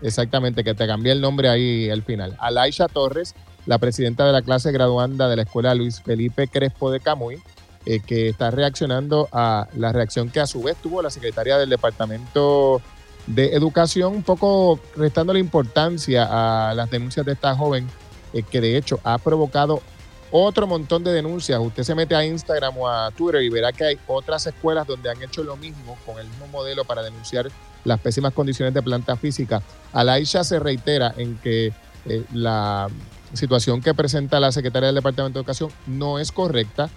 [0.00, 2.36] exactamente, que te cambié el nombre ahí al final.
[2.38, 3.34] Alaisha Torres,
[3.66, 7.42] la presidenta de la clase graduanda de la escuela Luis Felipe Crespo de Camuy,
[7.84, 11.68] eh, que está reaccionando a la reacción que a su vez tuvo la secretaria del
[11.68, 12.80] Departamento
[13.26, 16.28] de Educación, un poco restando la importancia
[16.70, 17.88] a las denuncias de esta joven,
[18.32, 19.82] eh, que de hecho ha provocado
[20.30, 21.60] otro montón de denuncias.
[21.60, 25.10] Usted se mete a Instagram o a Twitter y verá que hay otras escuelas donde
[25.10, 27.50] han hecho lo mismo con el mismo modelo para denunciar
[27.84, 29.62] las pésimas condiciones de planta física.
[29.92, 31.72] Alaisha se reitera en que
[32.06, 32.88] eh, la
[33.34, 36.90] situación que presenta la secretaria del Departamento de Educación no es correcta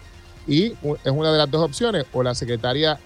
[0.48, 3.00] y es una de las dos opciones, o la secretaria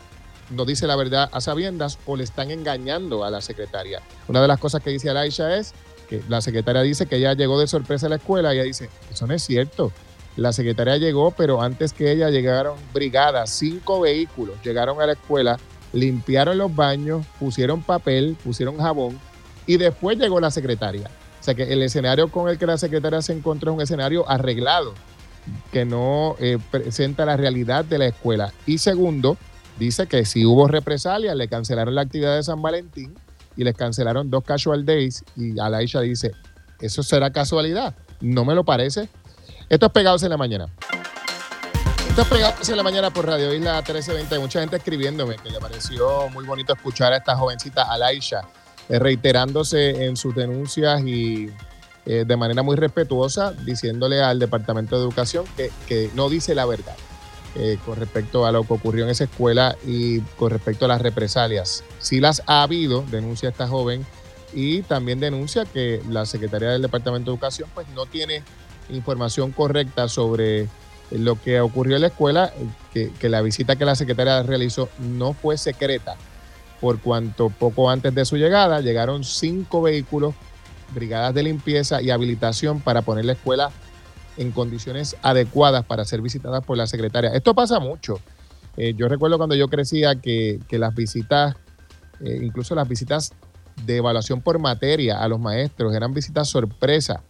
[0.50, 4.02] no dice la verdad a sabiendas o le están engañando a la secretaria.
[4.28, 5.74] Una de las cosas que dice Alaisha es
[6.10, 8.90] que la secretaria dice que ella llegó de sorpresa a la escuela y ella dice,
[9.12, 9.92] eso no es cierto.
[10.36, 15.60] La secretaria llegó, pero antes que ella llegaron brigadas, cinco vehículos llegaron a la escuela,
[15.94, 19.20] limpiaron los baños, pusieron papel, pusieron jabón
[19.68, 21.10] y después llegó la secretaria.
[21.40, 24.30] O sea que el escenario con el que la secretaria se encontró es un escenario
[24.30, 24.94] arreglado,
[25.72, 28.54] que no eh, presenta la realidad de la escuela.
[28.66, 29.38] Y segundo,
[29.78, 33.14] dice que si hubo represalias, le cancelaron la actividad de San Valentín
[33.56, 35.24] y les cancelaron dos casual days.
[35.36, 36.32] Y Alaisha dice,
[36.80, 37.96] ¿eso será casualidad?
[38.22, 39.10] No me lo parece.
[39.70, 40.68] Esto es Pegados en la Mañana.
[42.08, 44.40] Esto es Pegados en la Mañana por Radio Isla 1320.
[44.40, 48.42] Mucha gente escribiéndome que le pareció muy bonito escuchar a esta jovencita Alaisha
[48.90, 51.52] eh, reiterándose en sus denuncias y
[52.06, 55.46] eh, de manera muy respetuosa diciéndole al Departamento de Educación
[55.88, 56.96] que, no dice la verdad
[57.56, 61.02] eh, con respecto a lo que ocurrió en esa escuela y con respecto a las
[61.02, 61.84] represalias.
[62.00, 64.06] Sí las ha habido, denuncia esta joven,
[64.54, 68.44] y también denuncia que la Secretaría del Departamento de Educación pues no tiene
[68.90, 70.68] información correcta sobre
[71.12, 72.54] lo que ocurrió en la escuela,
[72.94, 76.16] que, la visita que la secretaria realizó no fue secreta,
[76.80, 80.36] por cuanto poco antes de su llegada llegaron cinco vehículos,
[80.94, 83.72] brigadas de limpieza y habilitación para poner la escuela
[84.40, 87.32] en condiciones adecuadas para ser visitadas por la secretaria.
[87.32, 88.20] Esto pasa mucho.
[88.78, 91.56] Eh, yo recuerdo cuando yo crecía que, las visitas,
[92.22, 93.34] eh, incluso las visitas
[93.86, 97.22] de evaluación por materia a los maestros, eran visitas sorpresa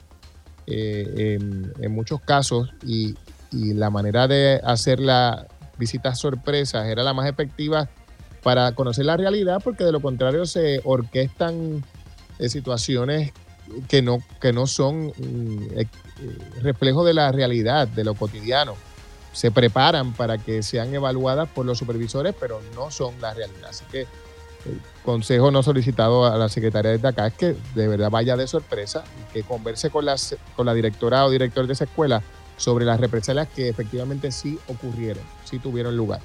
[0.67, 1.39] eh,
[1.79, 3.15] en, muchos casos y,
[3.51, 5.47] la manera de hacer la
[5.79, 7.89] visita sorpresas era la más efectiva
[8.43, 11.83] para conocer la realidad porque de lo contrario se orquestan
[12.47, 13.33] situaciones
[13.88, 15.88] que no, que no son mm, eh,
[16.62, 18.75] reflejo de la realidad, de lo cotidiano.
[19.34, 23.69] Se preparan para que sean evaluadas por los supervisores, pero no son la realidad.
[23.69, 24.01] Así que
[24.65, 28.47] el consejo no solicitado a la secretaria de acá es que de verdad vaya de
[28.47, 32.21] sorpresa y que converse con, las, con la directora o director de esa escuela
[32.58, 36.19] sobre las represalias que efectivamente sí ocurrieron, sí tuvieron lugar.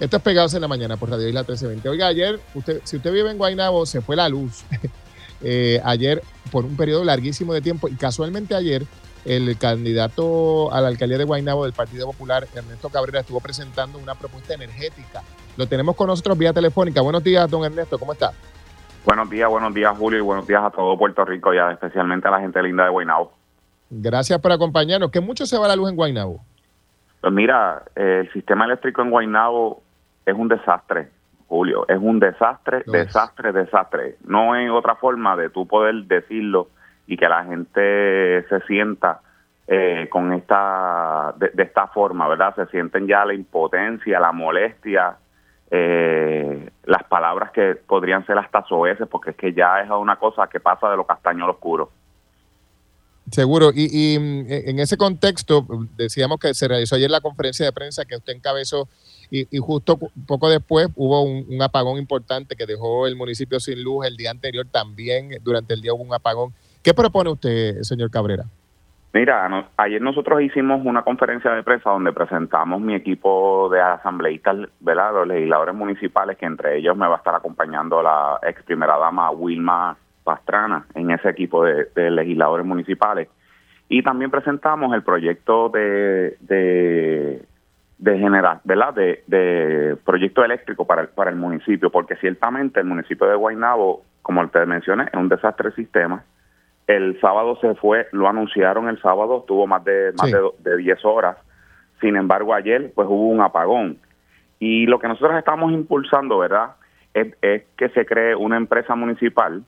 [0.00, 1.88] Esto es Pegados en la Mañana por Radio Isla 1320.
[1.90, 4.64] Oiga, ayer, usted, si usted vive en Guaynabo, se fue la luz.
[5.42, 6.22] Eh, ayer,
[6.52, 8.84] por un periodo larguísimo de tiempo, y casualmente ayer,
[9.24, 14.14] el candidato a la alcaldía de Guaynabo del Partido Popular, Ernesto Cabrera, estuvo presentando una
[14.14, 15.22] propuesta energética
[15.56, 17.02] lo tenemos con nosotros vía telefónica.
[17.02, 18.32] Buenos días, don Ernesto, ¿cómo está?
[19.04, 22.30] Buenos días, buenos días, Julio, y buenos días a todo Puerto Rico y especialmente a
[22.30, 23.32] la gente linda de Guaynabo.
[23.90, 25.10] Gracias por acompañarnos.
[25.10, 26.40] ¿Qué mucho se va la luz en Guaynabo?
[27.20, 29.82] Pues mira, el sistema eléctrico en Guaynabo
[30.24, 31.10] es un desastre,
[31.50, 31.84] Julio.
[31.88, 34.16] Es un desastre, desastre, desastre.
[34.24, 36.68] No hay otra forma de tú poder decirlo
[37.08, 39.20] y que la gente se sienta
[39.66, 42.54] eh, con esta de, esta forma, ¿verdad?
[42.54, 45.16] Se sienten ya la impotencia, la molestia
[45.72, 50.46] eh, las palabras que podrían ser hasta soeces, porque es que ya es una cosa
[50.46, 51.90] que pasa de lo castaño al oscuro.
[53.32, 58.04] Seguro, y, mm, en ese contexto, decíamos que se realizó ayer la conferencia de prensa
[58.04, 58.88] que usted encabezó
[59.30, 64.06] y, justo poco después hubo un, apagón importante que dejó el municipio sin luz.
[64.06, 66.52] El día anterior también, durante el día hubo un apagón.
[66.82, 68.44] ¿Qué propone usted, señor Cabrera?
[69.12, 75.12] Mira, ayer nosotros hicimos una conferencia de prensa donde presentamos mi equipo de asambleístas, ¿verdad?
[75.12, 79.32] Los legisladores municipales, que entre ellos me va a estar acompañando la ex primera dama
[79.32, 83.28] Wilma Pastrana en ese equipo de, legisladores municipales.
[83.88, 87.42] Y también presentamos el proyecto de,
[88.00, 88.94] de generar, ¿verdad?
[88.94, 94.02] De, de proyecto eléctrico para el, para el municipio, porque ciertamente el municipio de Guaynabo,
[94.22, 96.24] como te mencioné, es un desastre de sistema
[96.90, 101.36] el sábado se fue, lo anunciaron el sábado, tuvo más de más de, 10 horas.
[102.00, 103.98] Sin embargo, ayer pues hubo un apagón.
[104.58, 106.72] Y lo que nosotros estamos impulsando, ¿verdad?
[107.14, 107.34] Es,
[107.76, 109.62] que se cree una empresa municipal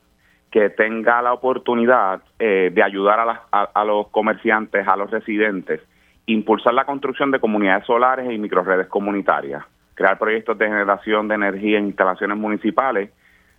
[0.51, 3.20] que tenga la oportunidad eh, de ayudar
[3.53, 5.80] a, a, los comerciantes, a los residentes,
[6.27, 9.64] impulsar la construcción de comunidades solares y microredes comunitarias.
[9.95, 13.11] crear proyectos de generación de energía en instalaciones municipales,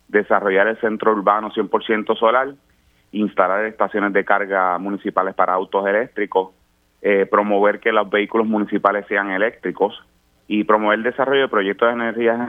[0.08, 2.56] desarrollar el centro urbano 100% solar,
[3.12, 6.50] instalar estaciones de carga municipales para autos eléctricos,
[7.04, 10.04] eh, promover que los vehículos municipales sean eléctricos
[10.48, 12.40] y promover el desarrollo de proyectos de energías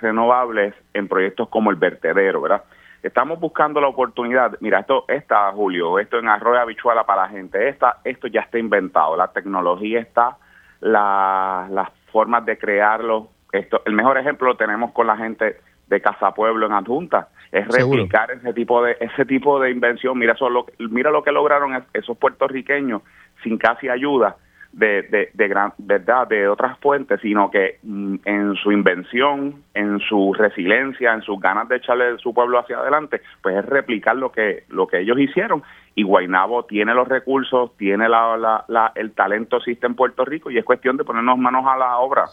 [0.00, 2.62] renovables en proyectos como el vertedero, ¿verdad?
[3.02, 4.56] Estamos buscando la oportunidad.
[4.60, 7.68] Mira, esto está, Julio, esto en arroyo habichuela para la gente.
[7.68, 9.16] Esta, esto ya está inventado.
[9.16, 10.36] La tecnología está,
[10.80, 13.28] la, las formas de crearlo.
[13.50, 15.56] Esto, el mejor ejemplo lo tenemos con la gente
[15.88, 17.28] de Casa Pueblo en Adjunta.
[17.50, 20.16] Es replicar ese tipo de ese tipo de invención.
[20.16, 23.02] Mira, solo, mira lo que lograron esos puertorriqueños
[23.42, 24.36] sin casi ayuda
[24.72, 30.00] de, de, de gran, verdad de otras fuentes, sino que mm, en su invención, en
[30.00, 34.32] su resiliencia, en sus ganas de echarle su pueblo hacia adelante, pues es replicar lo
[34.32, 35.62] que lo que ellos hicieron.
[35.94, 40.56] Y Guainabo tiene los recursos, tiene la, la, el talento existe en Puerto Rico y
[40.56, 42.24] es cuestión de ponernos manos a la obra.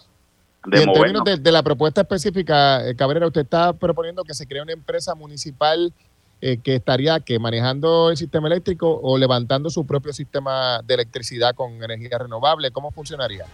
[0.65, 4.61] De en términos de, la propuesta específica, eh, Cabrera, usted está proponiendo que se cree
[4.61, 5.93] una empresa municipal
[6.41, 11.53] eh, que estaría que manejando el sistema eléctrico o levantando su propio sistema de electricidad
[11.53, 12.71] con energía renovable.
[12.71, 13.45] ¿Cómo funcionaría?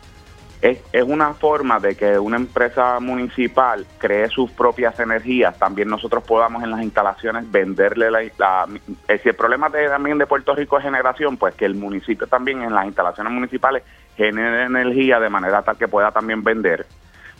[0.62, 5.58] Es, es, una forma de que una empresa municipal cree sus propias energías.
[5.58, 8.22] También nosotros podamos en las instalaciones venderle la...
[8.38, 8.68] la
[9.08, 12.28] eh, si el problema de, también de Puerto Rico es generación, pues que el municipio
[12.28, 13.84] también en las instalaciones municipales
[14.16, 16.86] genere energía de manera tal que pueda también vender.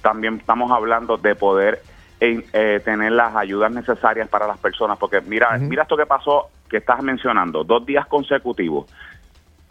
[0.02, 1.82] También estamos hablando de poder
[2.20, 6.78] eh, tener las ayudas necesarias para las personas, porque mira, mira esto que pasó, que
[6.78, 8.86] estás mencionando, dos días consecutivos.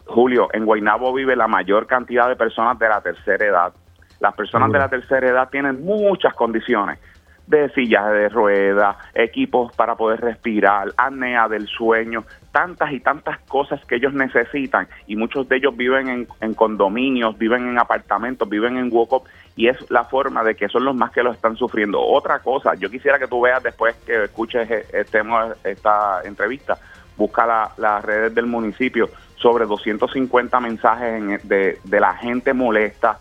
[0.05, 3.73] Julio, en Guaynabo vive la mayor cantidad de personas de la tercera edad.
[4.19, 6.99] Las personas de la tercera edad tienen muchas condiciones
[7.47, 13.83] de sillas de ruedas, equipos para poder respirar, apnea del sueño, tantas y tantas cosas
[13.85, 18.77] que ellos necesitan y muchos de ellos viven en, en condominios, viven en apartamentos, viven
[18.77, 19.23] en walk-up
[19.55, 22.01] y es la forma de que son los más que lo están sufriendo.
[22.01, 25.21] Otra cosa, yo quisiera que tú veas después que escuches este,
[25.63, 26.77] esta entrevista,
[27.17, 33.19] busca las redes del municipio sobre 250 mensajes de, de la gente molesta,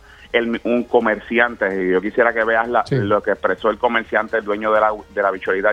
[0.64, 4.80] un comerciante, y yo quisiera que veas lo que expresó el comerciante, el dueño de
[4.80, 5.70] la, de la bichuelita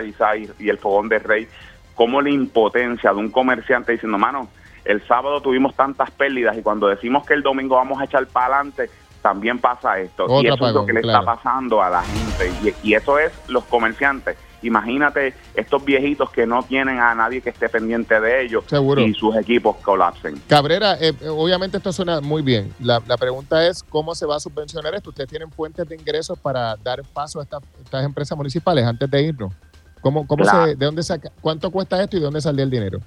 [0.58, 1.48] y el fogón de rey,
[1.94, 4.48] como la impotencia de un comerciante diciendo, mano,
[4.84, 8.56] el sábado tuvimos tantas pérdidas y cuando decimos que el domingo vamos a echar para
[8.56, 8.90] adelante,
[9.20, 10.26] también pasa esto.
[10.42, 12.74] y eso es lo que le está pasando a la gente.
[12.82, 17.50] Y, y eso es los comerciantes Imagínate estos viejitos que no tienen a nadie que
[17.50, 18.64] esté pendiente de ellos
[18.98, 20.40] y sus equipos colapsen.
[20.48, 22.72] Cabrera, eh, eh, obviamente esto suena muy bien.
[22.80, 25.10] La, pregunta es cómo se va a subvencionar esto.
[25.10, 27.62] ¿Ustedes tienen fuentes de ingresos para dar paso a estas,
[28.04, 29.52] empresas municipales antes de irnos?
[30.00, 33.00] ¿Cómo, cómo se, de dónde saca, ¿Cuánto cuesta esto y de dónde sale el dinero?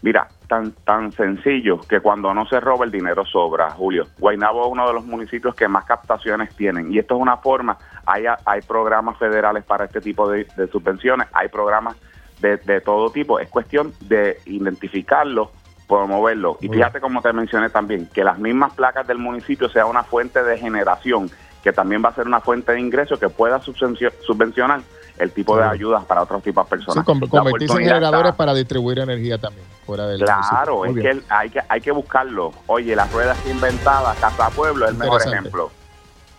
[0.00, 4.06] Mira, tan tan sencillo que cuando no se roba el dinero sobra, Julio.
[4.18, 7.78] Guaynabo es uno de los municipios que más captaciones tienen y esto es una forma,
[8.06, 11.96] hay, hay programas federales para este tipo de, subvenciones, hay programas
[12.40, 15.50] de, de, todo tipo, es cuestión de identificarlo,
[15.88, 16.58] promoverlo.
[16.60, 20.44] Y fíjate como te mencioné también, que las mismas placas del municipio sea una fuente
[20.44, 21.28] de generación,
[21.64, 24.80] que también va a ser una fuente de ingreso que pueda subvencionar
[25.18, 27.04] el tipo de ayudas para otros tipos de personas.
[27.06, 29.66] Sí, convertirse en generadores para distribuir energía también.
[29.84, 32.52] Fuera claro, es que hay, que hay que buscarlo.
[32.66, 35.70] Oye, las ruedas inventadas, Casa Pueblo es el mejor ejemplo.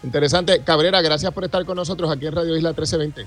[0.03, 0.61] Interesante.
[0.63, 3.25] Cabrera, gracias por estar con nosotros aquí en Radio Isla 1320.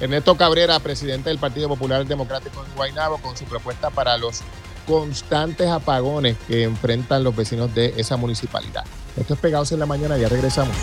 [0.00, 4.42] Ernesto Cabrera, presidente del Partido Popular Democrático en Guaynabo, con su propuesta para los
[4.86, 8.84] constantes apagones que enfrentan los vecinos de esa municipalidad.
[9.16, 10.76] Esto es Pegados en la Mañana, ya regresamos.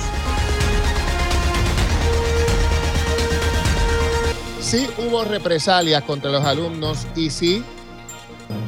[4.62, 7.64] Sí hubo represalias contra los alumnos y sí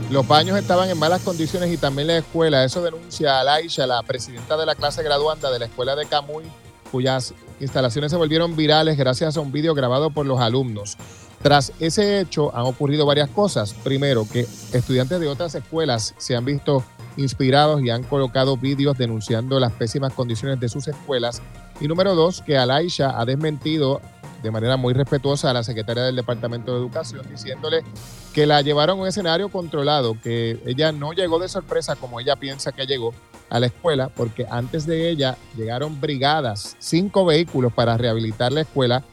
[0.09, 2.63] los baños estaban en malas condiciones y también la escuela.
[2.63, 6.43] Eso denuncia a Laisha, la presidenta de la clase graduanda de la escuela de Camuy,
[6.91, 10.97] cuyas instalaciones se volvieron virales gracias a un vídeo grabado por los alumnos.
[11.41, 13.73] Tras ese hecho han ocurrido varias cosas.
[13.73, 16.83] Primero, que estudiantes de otras escuelas se han visto
[17.17, 21.41] inspirados y han colocado vídeos denunciando las pésimas condiciones de sus escuelas.
[21.81, 23.99] Y número dos, que Alaisha ha desmentido
[24.43, 27.83] de manera muy respetuosa a la secretaria del Departamento de Educación, diciéndole
[28.33, 32.35] que la llevaron a un escenario controlado, que ella no llegó de sorpresa como ella
[32.35, 33.13] piensa que llegó
[33.49, 39.03] a la escuela, porque antes de ella llegaron brigadas, cinco vehículos para rehabilitar la escuela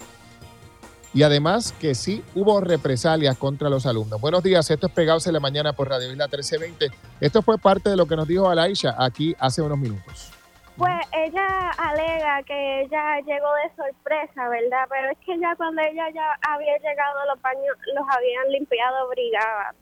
[1.12, 4.20] y además que sí hubo represalias contra los alumnos.
[4.20, 6.90] Buenos días, esto es Pegados en la Mañana por Radio Isla 1320.
[7.20, 10.39] Esto fue parte de lo que nos dijo Alaisha aquí hace unos minutos.
[10.80, 14.86] Pues ella alega que ella llegó de sorpresa, ¿verdad?
[14.88, 19.74] Pero es que ya cuando ella ya había llegado los baños, los habían limpiado brigada.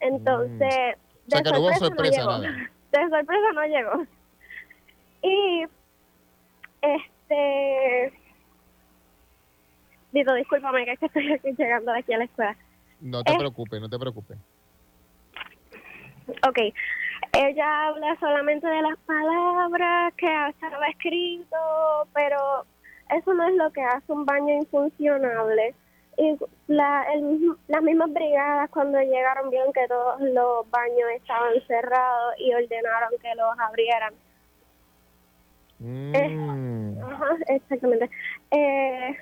[0.00, 0.96] Entonces,
[1.26, 1.28] mm.
[1.28, 2.38] de sorpresa no llegó.
[2.90, 4.06] De sorpresa no llegó.
[5.22, 5.66] Y
[6.80, 8.12] este
[10.12, 12.56] Dito, discúlpame que estoy aquí llegando aquí a la escuela.
[13.02, 14.38] No te preocupes, no te preocupes.
[16.48, 16.58] Ok,
[17.32, 21.56] ella habla solamente de las palabras que estaba escrito,
[22.14, 22.64] pero
[23.16, 25.74] eso no es lo que hace un baño infuncionable.
[26.16, 32.34] Y la, el, las mismas brigadas cuando llegaron vieron que todos los baños estaban cerrados
[32.38, 34.14] y ordenaron que los abrieran.
[35.78, 37.02] Mm.
[37.02, 38.10] ajá, exactamente.
[38.50, 39.16] Eh,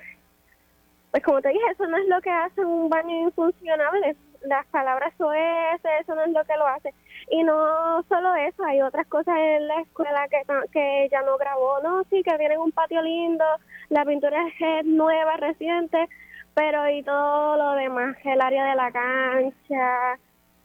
[1.11, 4.15] pues como te dije, eso no es lo que hace un baño infuncionable.
[4.41, 6.93] Las palabras OS, eso no es lo que lo hace.
[7.29, 11.81] Y no solo eso, hay otras cosas en la escuela que, que ella no grabó.
[11.81, 13.45] No, sí, que viene un patio lindo,
[13.89, 16.07] la pintura es nueva, reciente,
[16.53, 20.19] pero y todo lo demás, el área de la cancha,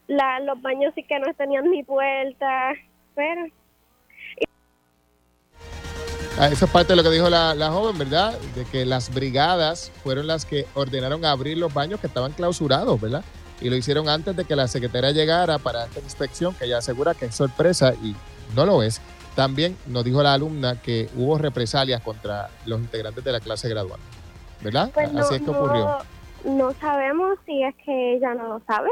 [0.07, 2.73] la, los baños sí que no tenían ni puerta,
[3.15, 3.45] pero
[6.37, 8.37] Ah, eso es parte de lo que dijo la, joven, ¿verdad?
[8.55, 13.23] De que las brigadas fueron las que ordenaron abrir los baños que estaban clausurados, ¿verdad?
[13.61, 17.13] Y lo hicieron antes de que la secretaria llegara para esta inspección, que ella asegura
[17.13, 18.15] que es sorpresa y
[18.55, 19.01] no lo es.
[19.35, 23.99] También nos dijo la alumna que hubo represalias contra los integrantes de la clase gradual,
[24.61, 24.91] ¿verdad?
[24.93, 25.97] Pues Así es que ocurrió.
[26.45, 28.89] No, sabemos si es que ella no lo sabe.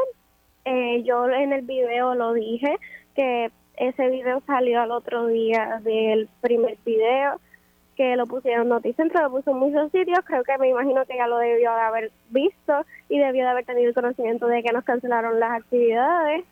[0.65, 2.77] Eh, yo en el video lo dije
[3.15, 7.39] que ese video salió al otro día del primer video
[7.95, 11.27] que lo pusieron Noticentro, lo puso en muchos sitios, creo que me imagino que ya
[11.27, 14.83] lo debió de haber visto y debió de haber tenido el conocimiento de que nos
[14.83, 16.45] cancelaron las actividades,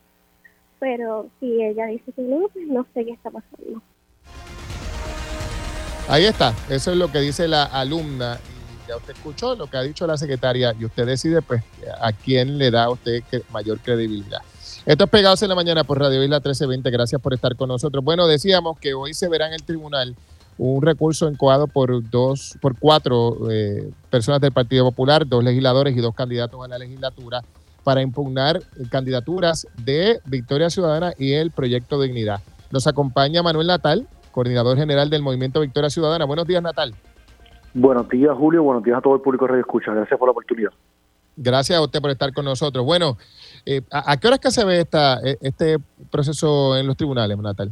[0.79, 3.81] pero si ella dice que no, pues no sé qué está pasando.
[6.07, 9.77] Ahí está, eso es lo que dice la alumna y ya usted escuchó lo que
[9.77, 11.63] ha dicho la secretaria y usted decide pues
[11.99, 14.41] a quién le da usted mayor credibilidad.
[14.83, 16.89] Esto es Pegados en la Mañana por Radio Isla 1320.
[16.89, 18.03] Gracias por estar con nosotros.
[18.03, 20.15] Bueno, decíamos que hoy se verá en el tribunal
[20.57, 26.01] un recurso encoado por dos, por cuatro eh, personas del Partido Popular, dos legisladores y
[26.01, 27.41] dos candidatos a la legislatura
[27.83, 32.41] para impugnar candidaturas de Victoria Ciudadana y el Proyecto Dignidad.
[32.71, 36.25] Nos acompaña Manuel Natal, coordinador general del Movimiento Victoria Ciudadana.
[36.25, 36.93] Buenos días, Natal.
[37.73, 38.63] Buenos días, Julio.
[38.63, 39.93] Buenos días a todo el público de Radio Escucha.
[39.93, 40.71] Gracias por la oportunidad.
[41.37, 42.85] Gracias a usted por estar con nosotros.
[42.85, 43.17] Bueno,
[43.65, 45.77] eh, ¿a, qué hora es que se ve esta, e, este
[46.11, 47.71] proceso en los tribunales, Natal?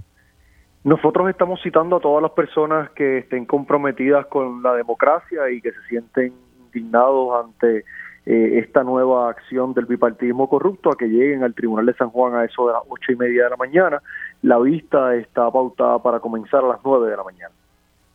[0.83, 5.71] Nosotros estamos citando a todas las personas que estén comprometidas con la democracia y que
[5.71, 6.33] se sienten
[6.65, 7.83] indignados ante
[8.25, 12.35] eh, esta nueva acción del bipartidismo corrupto a que lleguen al Tribunal de San Juan
[12.35, 14.01] a eso de las ocho y media de la mañana.
[14.41, 17.53] La vista está pautada para comenzar a las nueve de la mañana.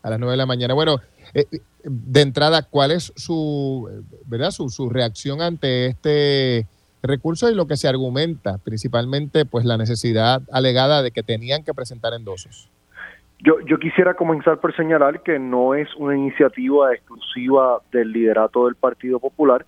[0.03, 0.73] A las nueve de la mañana.
[0.73, 0.97] Bueno,
[1.35, 1.45] eh,
[1.83, 3.91] de entrada, ¿cuál es su,
[4.25, 6.67] verdad, su, su reacción ante este
[7.07, 11.75] recurso y lo que se argumenta, principalmente pues la necesidad alegada de que tenían que
[11.75, 12.71] presentar endosos.
[13.41, 18.75] Yo, yo quisiera comenzar por señalar que no es una iniciativa exclusiva del liderato del
[18.75, 19.67] Partido Popular,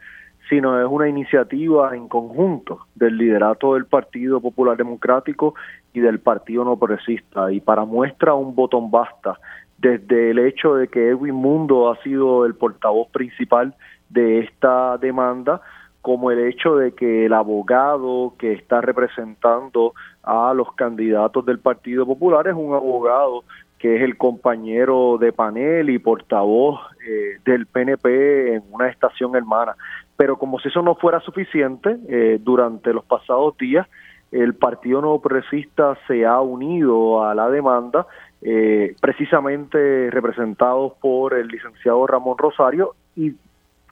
[0.48, 5.54] sino es una iniciativa en conjunto del liderato del Partido Popular Democrático
[5.92, 7.52] y del Partido No Progresista.
[7.52, 9.38] Y para muestra un botón basta,
[9.78, 13.74] desde el hecho de que Edwin Mundo ha sido el portavoz principal
[14.08, 15.60] de esta demanda,
[16.06, 19.92] como el hecho de que el abogado que está representando
[20.22, 23.42] a los candidatos del Partido Popular es un abogado
[23.80, 29.74] que es el compañero de panel y portavoz eh, del PNP en una estación hermana.
[30.16, 33.88] Pero como si eso no fuera suficiente, eh, durante los pasados días
[34.30, 38.06] el Partido Nuevo Progresista se ha unido a la demanda,
[38.42, 43.32] eh, precisamente representados por el licenciado Ramón Rosario y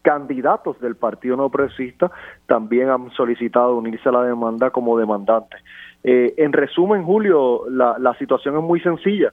[0.04, 2.12] candidatos del Partido No Progresista
[2.46, 5.60] también han solicitado unirse a la demanda como demandantes.
[6.04, 9.32] Eh, en resumen, Julio, la, la situación es muy sencilla.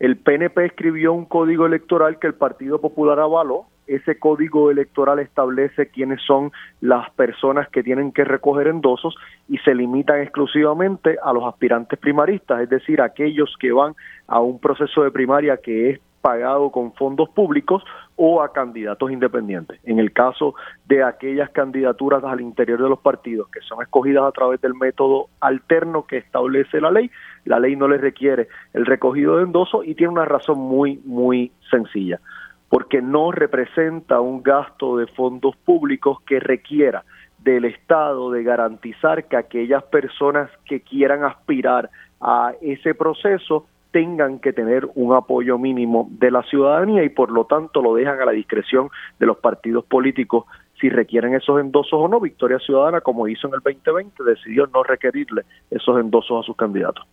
[0.00, 3.66] El PNP escribió un código electoral que el Partido Popular avaló.
[3.86, 6.50] Ese código electoral establece quiénes son
[6.80, 9.14] las personas que tienen que recoger endosos
[9.48, 13.94] y se limitan exclusivamente a los aspirantes primaristas, es decir, aquellos que van
[14.26, 17.84] a un proceso de primaria que es pagado con fondos públicos
[18.16, 19.78] o a candidatos independientes.
[19.84, 20.54] En el caso
[20.86, 25.28] de aquellas candidaturas al interior de los partidos que son escogidas a través del método
[25.40, 27.10] alterno que establece la ley,
[27.44, 31.52] la ley no les requiere el recogido de endoso y tiene una razón muy, muy
[31.70, 32.20] sencilla,
[32.68, 37.04] porque no representa un gasto de fondos públicos que requiera
[37.38, 41.90] del Estado de garantizar que aquellas personas que quieran aspirar
[42.20, 43.66] a ese proceso
[43.96, 48.20] tengan que tener un apoyo mínimo de la ciudadanía y por lo tanto lo dejan
[48.20, 50.44] a la discreción de los partidos políticos
[50.78, 52.20] si requieren esos endosos o no.
[52.20, 57.06] Victoria Ciudadana, como hizo en el 2020, decidió no requerirle esos endosos a sus candidatos.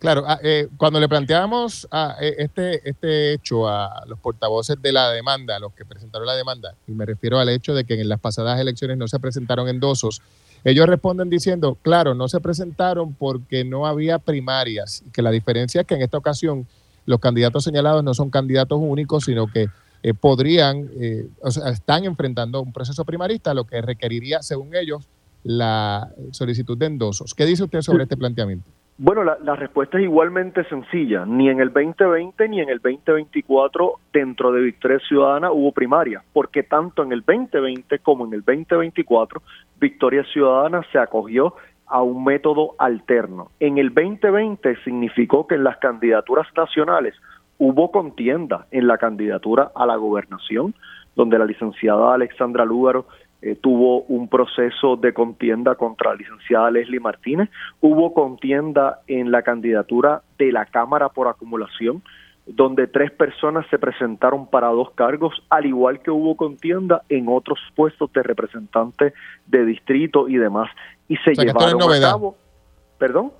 [0.00, 4.90] Claro, ah, eh, cuando le planteamos a eh, este, este hecho a los portavoces de
[4.90, 8.00] la demanda, a los que presentaron la demanda, y me refiero al hecho de que
[8.00, 10.20] en las pasadas elecciones no se presentaron endosos,
[10.64, 15.80] ellos responden diciendo, claro, no se presentaron porque no había primarias, y que la diferencia
[15.80, 16.66] es que en esta ocasión
[17.06, 19.68] los candidatos señalados no son candidatos únicos, sino que
[20.02, 20.88] eh, podrían,
[21.40, 25.08] o sea, están enfrentando un proceso primarista, lo que requeriría, según ellos,
[25.44, 27.34] la solicitud de endosos.
[27.34, 28.68] ¿Qué dice usted sobre este planteamiento?
[28.98, 31.24] Bueno, la, respuesta es igualmente sencilla.
[31.26, 36.62] Ni en el 2020 ni en el 2024 dentro de Victoria Ciudadana hubo primaria, porque
[36.62, 39.42] tanto en el 2020 como en el 2024
[39.80, 41.54] Victoria Ciudadana se acogió
[41.86, 43.50] a un método alterno.
[43.60, 47.14] En el 2020 significó que en las candidaturas nacionales
[47.58, 50.74] hubo contienda en la candidatura a la gobernación,
[51.16, 53.06] donde la licenciada Alexandra Lúgaro
[53.42, 59.42] eh, tuvo un proceso de contienda contra la licenciada Leslie Martínez, hubo contienda en la
[59.42, 62.02] candidatura de la Cámara por acumulación,
[62.46, 67.58] donde tres personas se presentaron para dos cargos, al igual que hubo contienda en otros
[67.74, 69.12] puestos de representantes
[69.46, 70.70] de distrito y demás.
[71.08, 72.36] Y se llevaron a cabo.
[72.98, 73.32] ¿Perdón?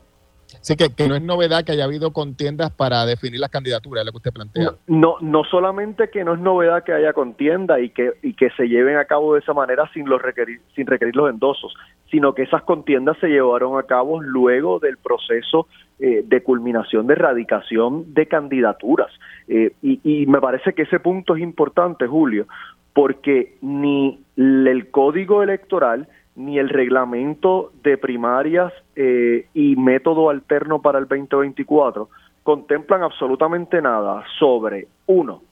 [0.60, 4.12] Sí, que, que, no es novedad que haya habido contiendas para definir las candidaturas, lo
[4.12, 4.72] que usted plantea.
[4.86, 8.68] No, no, solamente que no es novedad que haya contienda y que, y que se
[8.68, 11.74] lleven a cabo de esa manera sin, los requerir, sin requerir los endosos,
[12.10, 15.66] sino que esas contiendas se llevaron a cabo luego del proceso
[15.98, 19.10] eh, de culminación de erradicación de candidaturas.
[19.48, 22.46] Eh, y, y me parece que ese punto es importante, Julio,
[22.92, 30.98] porque ni el código electoral ni el reglamento de primarias eh, y método alterno para
[30.98, 32.08] el 2024
[32.42, 35.42] contemplan absolutamente nada sobre, uno,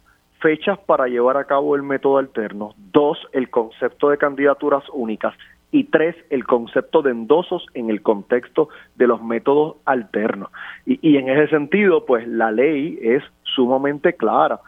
[0.41, 5.35] fechas para llevar a cabo el método alterno, dos, el concepto de candidaturas únicas
[5.73, 10.51] y tres, el concepto de endosos en el contexto de los métodos alternos.
[10.85, 14.61] Y, y en ese sentido, pues la ley es sumamente clara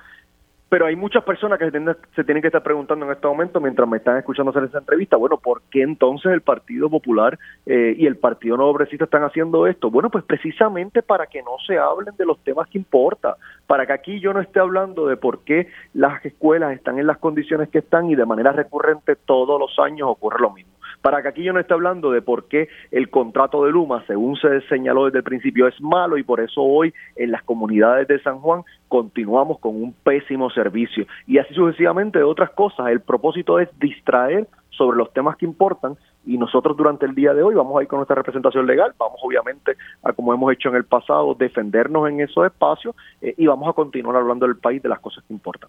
[0.73, 3.99] pero hay muchas personas que se tienen, que estar preguntando en este momento mientras me
[3.99, 8.17] están escuchando hacer esa entrevista, bueno, ¿por qué entonces el Partido Popular eh, y el
[8.17, 9.91] Partido Nuevo Progresista están haciendo esto?
[9.91, 13.35] Bueno, pues precisamente para que no se hablen de los temas que importan,
[13.67, 17.19] para que aquí yo no esté hablando de por qué las escuelas están en las
[17.19, 20.72] condiciones que están y de manera recurrente todos los años ocurre lo mismo
[21.03, 24.37] para que aquí yo no esté hablando de por qué el contrato de Luma, según
[24.37, 28.23] se señaló desde el principio, es malo y por eso hoy en las comunidades de
[28.23, 31.07] San Juan continuamos con un pésimo servicio.
[31.27, 32.89] Y así sucesivamente de otras cosas.
[32.89, 37.43] El propósito es distraer sobre los temas que importan y nosotros durante el día de
[37.43, 40.77] hoy vamos a ir con nuestra representación legal, vamos obviamente a como hemos hecho en
[40.77, 44.89] el pasado, defendernos en esos espacios eh, y vamos a continuar hablando del país de
[44.89, 45.69] las cosas que importan.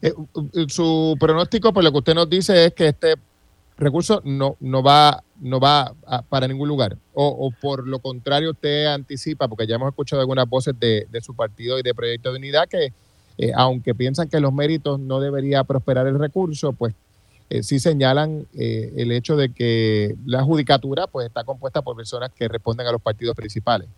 [0.00, 0.12] Eh,
[0.68, 3.14] su pronóstico, por lo que usted nos dice, es que este
[3.82, 5.92] recurso no, no va, no va
[6.28, 6.96] para ningún lugar.
[7.14, 11.78] O, por lo contrario, usted anticipa, porque ya hemos escuchado algunas voces de, su partido
[11.78, 12.92] y de Proyecto de Unidad que,
[13.38, 16.94] eh, aunque piensan que los méritos no debería prosperar el recurso, pues
[17.50, 22.30] eh, sí señalan eh, el hecho de que la judicatura pues está compuesta por personas
[22.32, 23.88] que responden a los partidos principales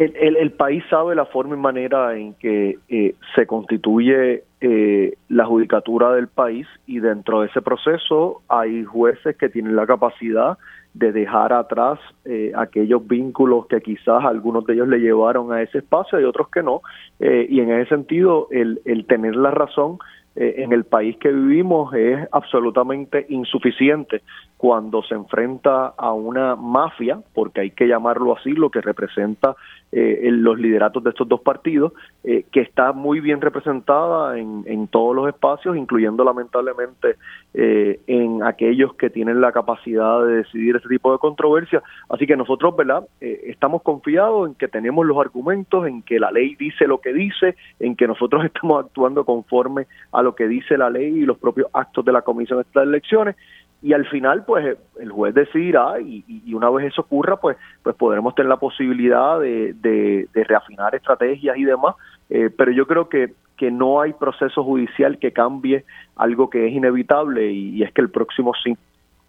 [0.00, 5.46] el, el, país sabe la forma y manera en que eh, se constituye eh, la
[5.46, 10.58] judicatura del país y dentro de ese proceso hay jueces que tienen la capacidad
[10.92, 15.78] de dejar atrás eh, aquellos vínculos que quizás algunos de ellos le llevaron a ese
[15.78, 16.82] espacio y otros que no.
[17.20, 19.98] y en ese sentido, el, el tener la razón
[20.36, 24.22] en el país que vivimos es absolutamente insuficiente
[24.56, 29.56] cuando se enfrenta a una mafia, porque hay que llamarlo así, lo que representa
[29.92, 34.88] eh, los lideratos de estos dos partidos, eh, que está muy bien representada en, en,
[34.88, 37.16] todos los espacios, incluyendo lamentablemente
[37.54, 41.82] eh, en aquellos que tienen la capacidad de decidir este tipo de controversia.
[42.08, 43.04] Así que nosotros, ¿verdad?
[43.20, 47.12] Eh, estamos confiados en que tenemos los argumentos, en que la ley dice lo que
[47.12, 51.38] dice, en que nosotros estamos actuando conforme a lo que dice la ley y los
[51.38, 53.36] propios actos de la Comisión de estas elecciones
[53.82, 58.34] y al final pues el juez decidirá y, una vez eso ocurra pues pues podremos
[58.34, 61.94] tener la posibilidad de, de, reafinar estrategias y demás
[62.28, 65.84] eh, pero yo creo que que no hay proceso judicial que cambie
[66.16, 68.54] algo que es inevitable y, es que el próximo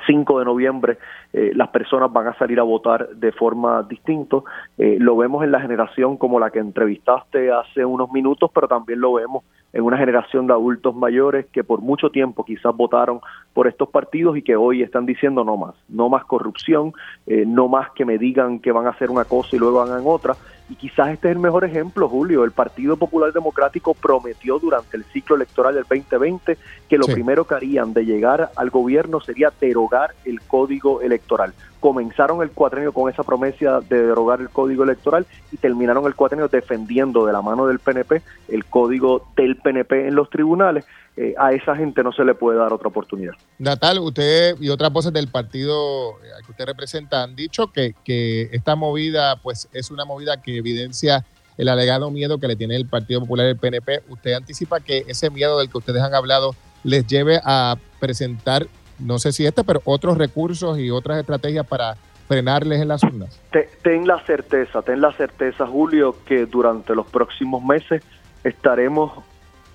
[0.07, 0.97] 5 de noviembre
[1.33, 4.37] eh, las personas van a salir a votar de forma distinta.
[4.77, 9.01] Eh, lo vemos en la generación como la que entrevistaste hace unos minutos, pero también
[9.01, 9.43] lo vemos
[9.73, 13.21] en una generación de adultos mayores que por mucho tiempo quizás votaron
[13.53, 16.93] por estos partidos y que hoy están diciendo no más, no más corrupción,
[17.27, 20.03] eh, no más que me digan que van a hacer una cosa y luego hagan
[20.05, 20.35] otra.
[20.69, 22.43] Y quizás este es el mejor ejemplo, Julio.
[22.43, 26.57] El Partido Popular Democrático prometió durante el ciclo electoral del 2020
[26.87, 31.53] que lo primero que harían de llegar al gobierno sería derogar el código electoral.
[31.81, 36.47] Comenzaron el cuatrenio con esa promesa de derogar el código electoral y terminaron el cuatrenio
[36.47, 40.85] defendiendo de la mano del PNP el código del PNP en los tribunales.
[41.17, 43.33] Eh, a esa gente no se le puede dar otra oportunidad.
[43.59, 48.49] Natal, usted y otras voces del partido eh, que usted representa han dicho que, que
[48.53, 51.25] esta movida pues es una movida que evidencia
[51.57, 54.03] el alegado miedo que le tiene el Partido Popular y el PNP.
[54.09, 58.65] ¿Usted anticipa que ese miedo del que ustedes han hablado les lleve a presentar,
[58.97, 61.97] no sé si este, pero otros recursos y otras estrategias para
[62.27, 63.39] frenarles en las urnas?
[63.83, 68.01] Ten la certeza, ten la certeza, Julio, que durante los próximos meses
[68.43, 69.11] estaremos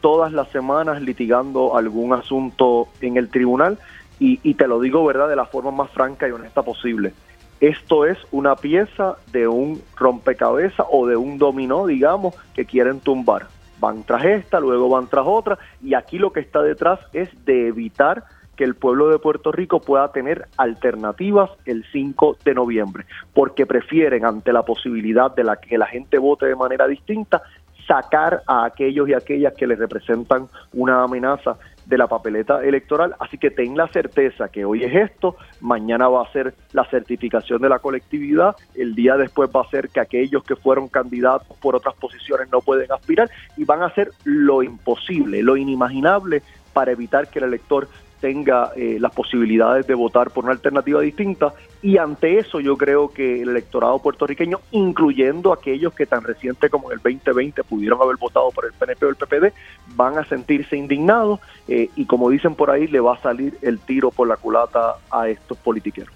[0.06, 3.76] todas las semanas litigando algún asunto en el tribunal
[4.20, 7.12] y, te lo digo, ¿verdad?, de la forma más franca y honesta posible.
[7.58, 13.48] Esto es una pieza de un rompecabezas o de un dominó, digamos, que quieren tumbar.
[13.80, 17.66] Van tras esta, luego van tras otra, y aquí lo que está detrás es de
[17.66, 18.22] evitar
[18.54, 24.24] que el pueblo de Puerto Rico pueda tener alternativas el 5 de noviembre, porque prefieren
[24.24, 27.42] ante la posibilidad de la que la gente vote de manera distinta,
[27.86, 31.56] sacar a aquellos y aquellas que les representan una amenaza
[31.86, 33.14] de la papeleta electoral.
[33.20, 37.62] Así que ten la certeza que hoy es esto, mañana va a ser la certificación
[37.62, 41.76] de la colectividad, el día después va a ser que aquellos que fueron candidatos por
[41.76, 47.28] otras posiciones no pueden aspirar y van a hacer lo imposible, lo inimaginable para evitar
[47.28, 47.88] que el elector
[48.20, 51.52] tenga eh, las posibilidades de votar por una alternativa distinta
[51.82, 56.90] y ante eso yo creo que el electorado puertorriqueño, incluyendo aquellos que tan reciente como
[56.90, 59.52] en el 2020 pudieron haber votado por el PNP o el PPD,
[59.94, 63.78] van a sentirse indignados eh, y como dicen por ahí, le va a salir el
[63.80, 66.12] tiro por la culata a estos politiqueros.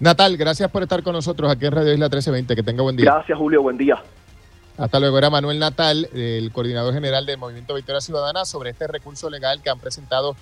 [0.00, 2.56] Natal, gracias por estar con nosotros aquí en Radio Isla 1320.
[2.56, 3.04] Que tenga buen día.
[3.04, 3.62] Gracias, Julio.
[3.62, 4.02] Buen día.
[4.76, 5.16] Hasta luego.
[5.16, 9.70] Era Manuel Natal, el coordinador general del Movimiento Victoria Ciudadana, sobre este recurso legal que
[9.70, 10.34] han presentado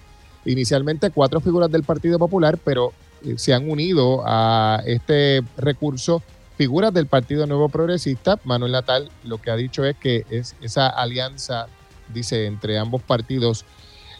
[0.45, 2.93] inicialmente cuatro figuras del Partido Popular, pero
[3.25, 6.23] eh, se han unido a este recurso
[6.57, 8.39] figuras del Partido Nuevo Progresista.
[8.45, 11.67] Manuel Natal lo que ha dicho es que es esa alianza,
[12.13, 13.65] dice, entre ambos partidos,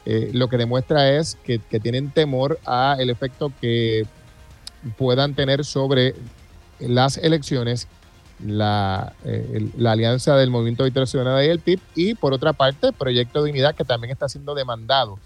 [0.07, 4.07] eh, lo que demuestra es que, tienen temor a el efecto que
[4.97, 6.15] puedan tener sobre
[6.79, 7.89] las elecciones
[8.43, 13.43] la, eh, alianza del Movimiento Victoria Ciudadana y el PIB y por otra parte Proyecto
[13.43, 15.19] de Unidad que también está siendo demandado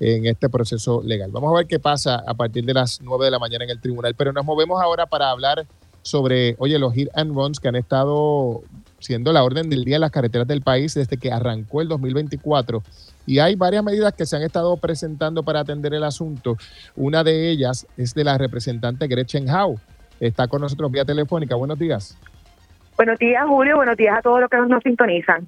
[0.00, 1.30] en este proceso legal.
[1.30, 3.80] Vamos a ver qué pasa a partir de las 9 de la mañana en el
[3.80, 5.66] tribunal, pero nos movemos ahora para hablar
[6.02, 8.62] sobre, oye, los hit and runs que han estado
[8.98, 12.82] siendo la orden del día en las carreteras del país desde que arrancó el 2024.
[13.26, 16.56] Y hay varias medidas que se han estado presentando para atender el asunto.
[16.96, 19.78] Una de ellas es de la representante Gretchen Howe.
[20.18, 21.54] Está con nosotros vía telefónica.
[21.54, 22.16] Buenos días.
[22.96, 23.76] Buenos días, Julio.
[23.76, 25.46] Buenos días a todos los que nos sintonizan.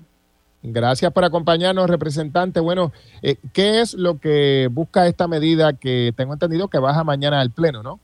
[0.62, 2.60] Gracias por acompañarnos, representante.
[2.60, 2.92] Bueno,
[3.22, 7.50] eh, ¿qué es lo que busca esta medida que tengo entendido que baja mañana al
[7.50, 7.98] Pleno, no?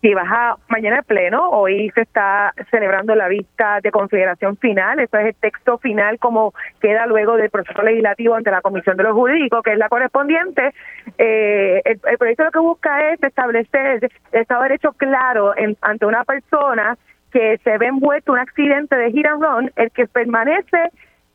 [0.00, 1.50] Sí, baja mañana al Pleno.
[1.50, 5.00] Hoy se está celebrando la vista de consideración final.
[5.00, 9.02] Esto es el texto final como queda luego del proceso legislativo ante la Comisión de
[9.02, 10.72] los Jurídicos, que es la correspondiente.
[11.18, 16.24] Eh, el, proyecto lo que busca es establecer el Estado de Derecho claro ante una
[16.24, 16.96] persona
[17.32, 20.90] que se ve envuelto en un accidente de hit and run, el que permanece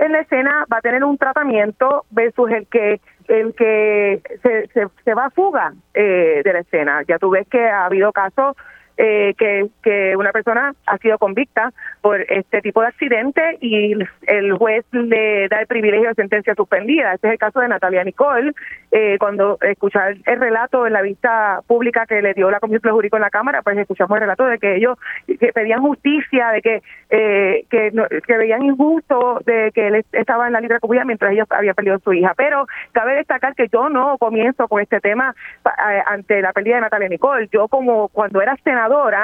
[0.05, 4.87] en la escena va a tener un tratamiento versus el que el que se, se,
[5.03, 7.03] se va a fuga eh, de la escena.
[7.07, 8.55] Ya tú ves que ha habido casos
[8.97, 13.95] eh, que, que una persona ha sido convicta por este tipo de accidente y
[14.27, 17.13] el juez le da el privilegio de sentencia suspendida.
[17.13, 18.51] Este es el caso de Natalia Nicole.
[18.91, 22.91] Eh, cuando escuchar el relato en la vista pública que le dio la Comisión de
[22.91, 26.61] Jurídico en la Cámara, pues escuchamos el relato de que ellos que pedían justicia, de
[26.61, 27.91] que eh, que,
[28.27, 31.95] que veían injusto de que él estaba en la libre comunidad mientras ellos había perdido
[31.95, 32.33] a su hija.
[32.37, 35.33] Pero cabe destacar que yo no comienzo con este tema
[36.07, 37.49] ante la pérdida de Natalia Nicole.
[37.51, 38.53] Yo como cuando era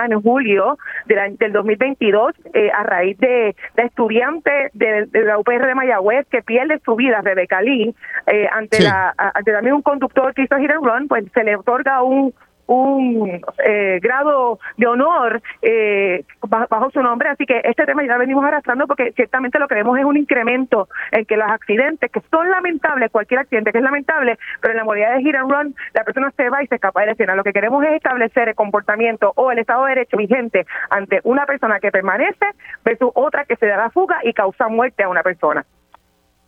[0.10, 5.76] en julio del, del 2022 eh, a raíz de, de estudiante de, la UPR de
[5.76, 7.94] Mayagüez que pierde su vida, Rebeca Lee,
[8.28, 11.56] eh, ante, la, ante también un conductor que hizo hit and run, pues se le
[11.56, 12.34] otorga un
[12.70, 17.30] un eh, grado de honor eh, bajo su nombre.
[17.30, 20.88] Así que este tema ya venimos arrastrando porque ciertamente lo que vemos es un incremento
[21.12, 24.84] en que los accidentes, que son lamentables, cualquier accidente que es lamentable, pero en la
[24.84, 27.36] modalidad de hit and run, la persona se va y se escapa de la escena.
[27.36, 31.46] Lo que queremos es establecer el comportamiento o el estado de derecho vigente ante una
[31.46, 32.46] persona que permanece
[32.86, 35.66] versus otra que se da la fuga y causa muerte a una persona.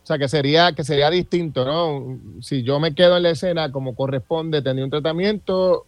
[0.04, 2.20] O sea, que sería, que sería distinto, ¿no?
[2.42, 5.86] Si yo me quedo en la escena como corresponde, tendría un tratamiento,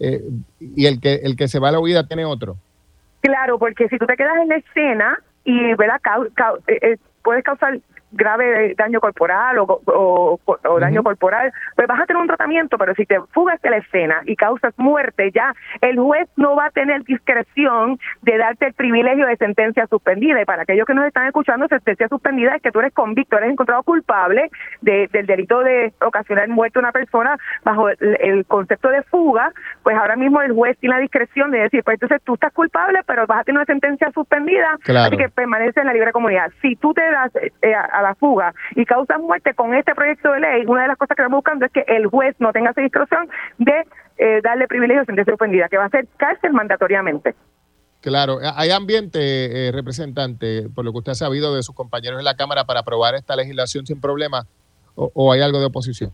[0.00, 0.22] eh,
[0.60, 2.56] y el que, el que se va a la huida tiene otro.
[3.20, 6.00] Claro, porque si tú te quedas en la escena y ¿verdad?
[6.66, 7.78] Eh, eh, puedes causar
[8.10, 10.40] grave daño corporal o,
[10.80, 14.22] daño corporal, pues vas a tener un tratamiento, pero si te fugas de la escena
[14.24, 19.26] y causas muerte, ya el juez no va a tener discreción de darte el privilegio
[19.26, 20.40] de sentencia suspendida.
[20.40, 23.50] Y para aquellos que nos están escuchando, sentencia suspendida es que tú eres convicto, eres
[23.50, 24.50] encontrado culpable
[24.80, 29.52] de, del delito de ocasionar muerte a una persona bajo el, concepto de fuga,
[29.82, 33.00] pues ahora mismo el juez tiene la discreción de decir, pues entonces tú estás culpable,
[33.06, 36.50] pero vas a tener una sentencia suspendida, así que permanece en la libre comunidad.
[36.62, 37.32] Si tú te das
[37.62, 40.96] eh, a la fuga y causa muerte con este proyecto de ley, una de las
[40.96, 43.28] cosas que estamos buscando es que el juez no tenga esa discreción
[43.58, 43.86] de
[44.18, 47.34] eh, darle privilegio a sentencia ofendida, que va a ser cárcel mandatoriamente.
[48.00, 52.24] Claro, hay ambiente, eh, representante, por lo que usted ha sabido de sus compañeros en
[52.24, 54.46] la Cámara para aprobar esta legislación sin problema,
[54.94, 56.12] o hay algo de oposición.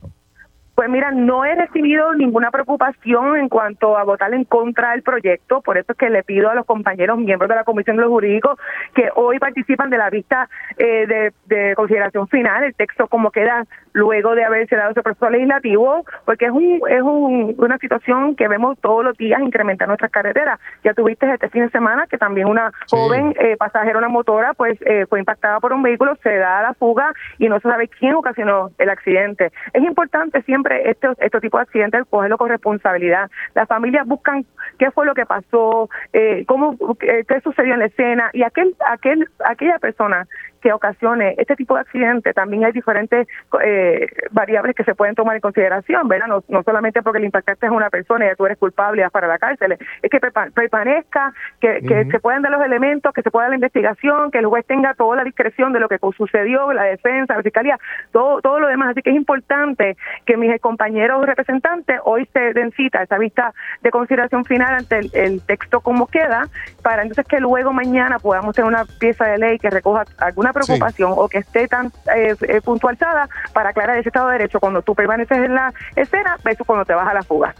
[0.74, 5.60] Pues mira, no he recibido ninguna preocupación en cuanto a votar en contra del proyecto,
[5.60, 8.10] por eso es que le pido a los compañeros miembros de la Comisión de los
[8.10, 8.58] Jurídicos
[8.92, 14.34] que hoy participan de la vista eh, de, consideración final, el texto como queda luego
[14.34, 19.04] de haberse dado ese proceso legislativo, porque es, un, es una situación que vemos todos
[19.04, 20.58] los días incrementar nuestras carreteras.
[20.82, 24.76] Ya tuviste este fin de semana que también una joven eh, pasajera, una motora, pues
[24.82, 28.14] eh, fue impactada por un vehículo, se da la fuga y no se sabe quién
[28.14, 29.52] ocasionó el accidente.
[29.72, 33.30] Es importante siempre estos, estos tipos de accidentes cogerlo con responsabilidad.
[33.54, 34.44] Las familias buscan
[34.78, 39.28] qué fue lo que pasó, eh, cómo, qué sucedió en la escena y aquel, aquel,
[39.44, 40.26] aquella persona
[40.64, 43.28] que ocasione este tipo de accidente, también hay diferentes
[43.62, 46.26] eh, variables que se pueden tomar en consideración, ¿verdad?
[46.26, 49.38] No, no solamente porque el impactante es una persona y tú eres culpable para la
[49.38, 50.20] cárcel, es que
[50.54, 54.38] permanezca, que, que se puedan dar los elementos, que se pueda dar la investigación, que
[54.38, 57.78] el juez tenga toda la discreción de lo que sucedió, la defensa, la fiscalía,
[58.10, 58.92] todo, todo lo demás.
[58.92, 63.52] Así que es importante que mis compañeros representantes hoy se den cita a esa vista
[63.82, 66.48] de consideración final ante el, texto como queda,
[66.82, 71.12] para entonces que luego mañana podamos tener una pieza de ley que recoja alguna preocupación
[71.14, 74.94] o que esté tan eh, eh, puntualizada para aclarar ese Estado de Derecho cuando tú
[74.94, 77.54] permaneces en la escena versus cuando te vas a la fuga.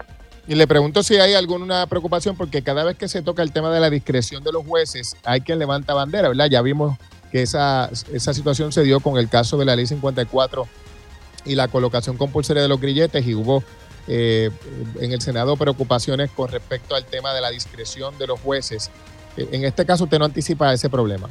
[0.47, 3.70] Y le pregunto si hay alguna preocupación, porque cada vez que se toca el tema
[3.70, 6.47] de la discreción de los jueces, hay quien levanta bandera, ¿verdad?
[6.51, 6.97] Ya vimos
[7.32, 10.66] que esa, esa situación se dio con el caso de la ley 54
[11.47, 13.62] y la colocación compulsoria de los grilletes y hubo
[14.07, 14.51] eh,
[15.01, 18.90] en el Senado preocupaciones con respecto al tema de la discreción de los jueces.
[19.36, 21.28] En este caso, usted no anticipa ese problema.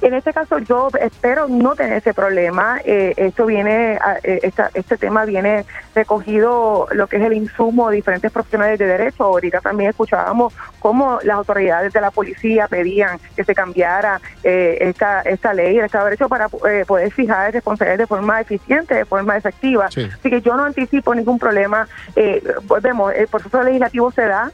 [0.00, 2.80] En este caso yo espero no tener ese problema.
[2.84, 5.64] Eh, esto viene, eh, este tema viene
[5.94, 9.24] recogido lo que es el insumo de diferentes profesionales de derecho.
[9.24, 15.22] Ahorita también escuchábamos cómo las autoridades de la policía pedían que se cambiara eh, esta,
[15.22, 19.36] esta ley, el Estado de Derecho, para poder fijar responsabilidades de forma eficiente, de forma
[19.36, 19.86] efectiva.
[19.86, 21.88] Así que yo no anticipo ningún problema.
[22.64, 24.50] volvemos, el proceso legislativo se da,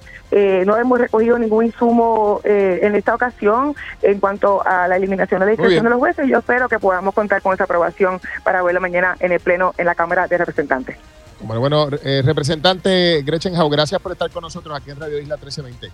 [0.66, 5.51] no hemos recogido ningún insumo en esta ocasión en cuanto a la eliminación de la
[5.53, 6.28] discreción de los jueces.
[6.28, 9.87] Yo espero que podamos contar con esa aprobación para verlo mañana en el Pleno en
[9.87, 10.97] la Cámara de Representantes.
[11.41, 15.37] Bueno, bueno eh, representante Gretchen Hau, gracias por estar con nosotros aquí en Radio Isla
[15.37, 15.91] 1320.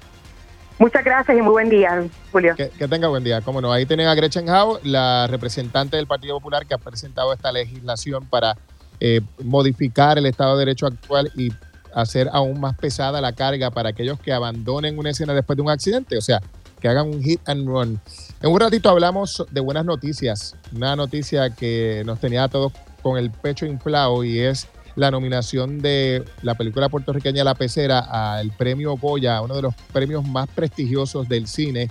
[0.79, 2.55] Muchas gracias y muy buen día, Julio.
[2.57, 3.43] Que, tenga buen día.
[3.43, 7.35] Cómo no, ahí tienen a Gretchen Hau, la representante del Partido Popular que ha presentado
[7.35, 8.57] esta legislación para
[8.99, 11.53] eh, modificar el Estado de Derecho actual y
[11.95, 15.71] hacer aún más pesada la carga para aquellos que abandonen una escena después de un
[15.71, 16.17] accidente.
[16.17, 16.41] O sea,
[16.81, 18.01] que hagan un hit and run.
[18.43, 22.73] En un ratito hablamos de buenas noticias, una noticia que nos tenía a todos
[23.03, 24.67] con el pecho inflado y es
[24.97, 30.27] la nominación de la película puertorriqueña La Pecera al premio Goya, uno de los premios
[30.27, 31.91] más prestigiosos del cine,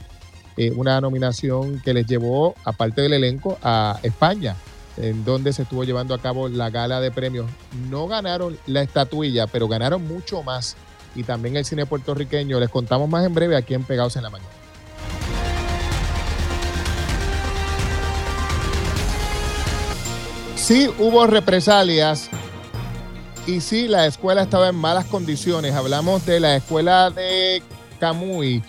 [0.58, 4.56] eh, una nominación que les llevó, aparte del elenco, a España,
[5.00, 7.50] en donde se estuvo llevando a cabo la gala de premios.
[7.90, 10.76] No ganaron la estatuilla, pero ganaron mucho más.
[11.16, 12.60] Y también el cine puertorriqueño.
[12.60, 14.60] Les contamos más en breve aquí en Pegados en la Mañana.
[20.70, 22.30] sí hubo represalias
[23.48, 25.74] y sí la escuela estaba en malas condiciones.
[25.74, 27.64] Hablamos de la escuela de
[28.00, 28.62] Camuy,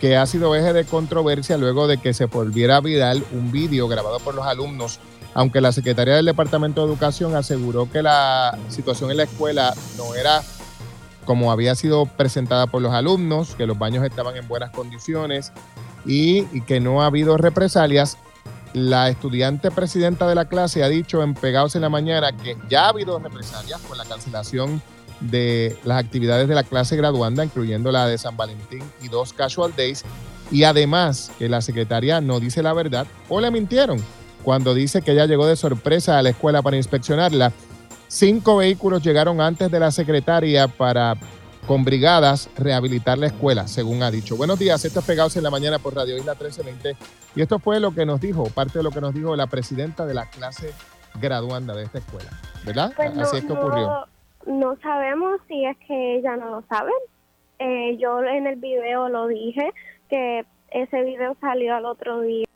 [0.00, 4.20] que ha sido eje de controversia luego de que se volviera viral un vídeo grabado
[4.20, 5.00] por los alumnos,
[5.34, 10.14] aunque la Secretaría del Departamento de Educación aseguró que la situación en la escuela no
[10.14, 10.42] era
[11.24, 15.52] como había sido presentada por los alumnos, que los baños estaban en buenas condiciones
[16.06, 18.16] y, y que no ha habido represalias.
[18.72, 22.86] La estudiante presidenta de la clase ha dicho en Pegados en la Mañana que ya
[22.86, 24.80] ha habido represalias con la cancelación
[25.20, 29.74] de las actividades de la clase graduanda, incluyendo la de San Valentín y dos casual
[29.76, 30.04] days,
[30.50, 34.02] y además que la secretaria no dice la verdad o le mintieron
[34.48, 37.52] cuando dice que ella llegó de sorpresa a la escuela para inspeccionarla.
[38.06, 41.16] Cinco vehículos llegaron antes de la secretaria para
[41.66, 44.38] con brigadas rehabilitar la escuela, según ha dicho.
[44.38, 46.96] Buenos días, esto es Pegados en la Mañana por Radio Isla 1320.
[47.36, 50.06] Y esto fue lo que nos dijo, parte de lo que nos dijo la presidenta
[50.06, 50.72] de la clase
[51.20, 52.30] graduanda de esta escuela,
[52.64, 52.94] ¿verdad?
[52.96, 54.06] Pues Así es que ocurrió.
[54.46, 56.92] No, sabemos si es que ella no lo sabe.
[57.58, 59.74] Eh, yo en el video lo dije,
[60.08, 62.47] que ese video salió al otro día.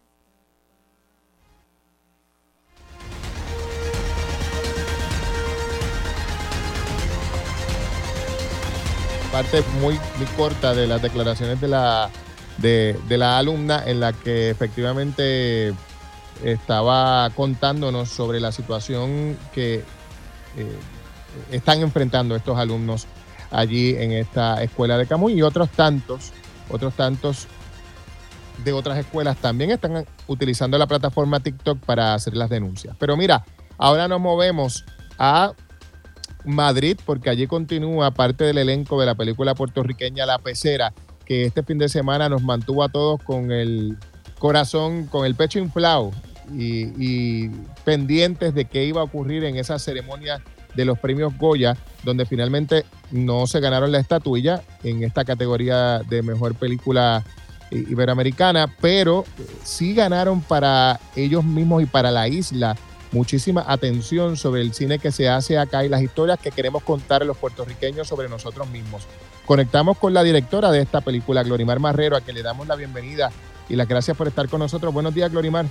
[9.33, 12.11] Parte muy, muy corta de las declaraciones de la,
[12.59, 15.73] de, la alumna en la que efectivamente
[16.45, 19.77] estaba contándonos sobre la situación que
[20.57, 20.79] eh,
[21.51, 23.07] están enfrentando estos alumnos
[23.51, 26.33] allí en esta escuela de Camuy y otros tantos,
[26.69, 27.47] otros tantos
[28.63, 32.95] de otras escuelas también están utilizando la plataforma TikTok para hacer las denuncias.
[32.99, 33.47] Pero mira,
[33.79, 34.85] ahora nos movemos
[35.19, 35.55] a
[36.45, 40.93] Madrid, porque allí continúa parte del elenco de la película puertorriqueña La Pecera,
[41.25, 43.97] que este fin de semana nos mantuvo a todos con el
[44.39, 46.11] corazón, con el pecho inflado
[46.53, 47.49] y,
[47.85, 50.43] pendientes de qué iba a ocurrir en esa ceremonia
[50.75, 56.23] de los premios Goya, donde finalmente no se ganaron la estatuilla en esta categoría de
[56.23, 57.25] mejor película
[57.71, 59.25] iberoamericana, pero
[59.63, 62.77] sí ganaron para ellos mismos y para la isla
[63.13, 67.25] muchísima atención sobre el cine que se hace acá y las historias que queremos contar
[67.25, 69.07] los puertorriqueños sobre nosotros mismos.
[69.47, 73.31] Conectamos con la directora de esta película, Glorimar Marrero, a quien le damos la bienvenida
[73.69, 74.93] y las gracias por estar con nosotros.
[74.93, 75.67] Buenos días, Glorimar.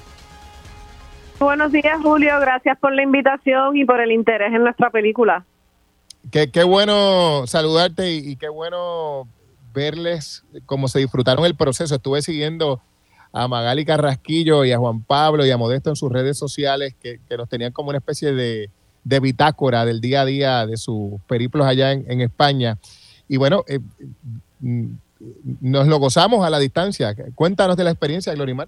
[1.39, 2.39] Buenos días, Julio.
[2.39, 5.45] Gracias por la invitación y por el interés en nuestra película.
[6.31, 9.27] Qué, qué bueno saludarte y, y qué bueno
[9.73, 11.95] verles cómo se disfrutaron el proceso.
[11.95, 12.81] Estuve siguiendo
[13.33, 17.19] a Magali Carrasquillo y a Juan Pablo y a Modesto en sus redes sociales que,
[17.37, 18.69] nos tenían como una especie de,
[19.03, 22.77] bitácora del día a día de sus periplos allá en, España.
[23.27, 23.79] Y bueno, eh,
[24.59, 24.85] mm,
[25.61, 27.15] nos lo gozamos a la distancia.
[27.35, 28.67] Cuéntanos de la experiencia, Glorimar.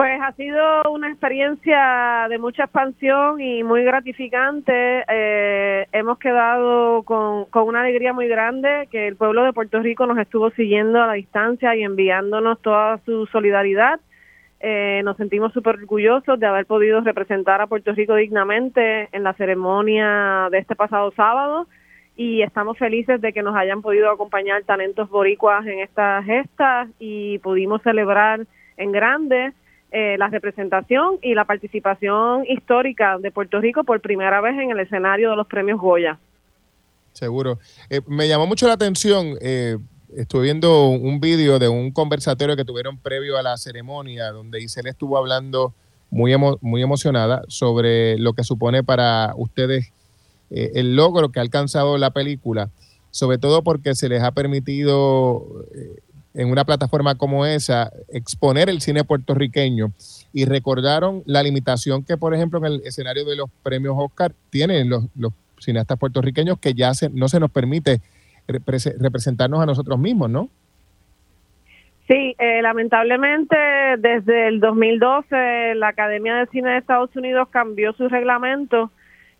[0.00, 5.04] Pues ha sido una experiencia de mucha expansión y muy gratificante.
[5.06, 10.16] Eh, hemos quedado con, una alegría muy grande que el pueblo de Puerto Rico nos
[10.16, 14.00] estuvo siguiendo a la distancia y enviándonos toda su solidaridad.
[14.60, 19.34] Eh, nos sentimos súper orgullosos de haber podido representar a Puerto Rico dignamente en la
[19.34, 21.66] ceremonia de este pasado sábado
[22.16, 27.36] y estamos felices de que nos hayan podido acompañar talentos boricuas en estas gestas y
[27.40, 28.46] pudimos celebrar
[28.78, 29.52] en grande
[29.92, 34.78] eh, la representación y la participación histórica de Puerto Rico por primera vez en el
[34.78, 36.16] escenario de los premios Goya.
[37.12, 37.58] Seguro.
[37.88, 39.78] Eh, me llamó mucho la atención, eh,
[40.16, 44.86] estuve viendo un vídeo de un conversatorio que tuvieron previo a la ceremonia, donde Isel
[44.86, 45.74] estuvo hablando
[46.08, 49.92] muy, muy emocionada sobre lo que supone para ustedes
[50.50, 52.70] el logro que ha alcanzado la película,
[53.12, 55.64] sobre todo porque se les ha permitido
[56.34, 59.92] en una plataforma como esa exponer el cine puertorriqueño
[60.32, 64.88] y recordaron la limitación que, por ejemplo, en el escenario de los premios Oscar tienen
[64.88, 65.04] los,
[65.58, 68.00] cineastas puertorriqueños que ya se, no se nos permite
[68.48, 70.48] representarnos a nosotros mismos, ¿no?
[72.08, 73.56] Sí, eh, lamentablemente
[73.98, 78.90] desde el 2012 la Academia de Cine de Estados Unidos cambió su reglamento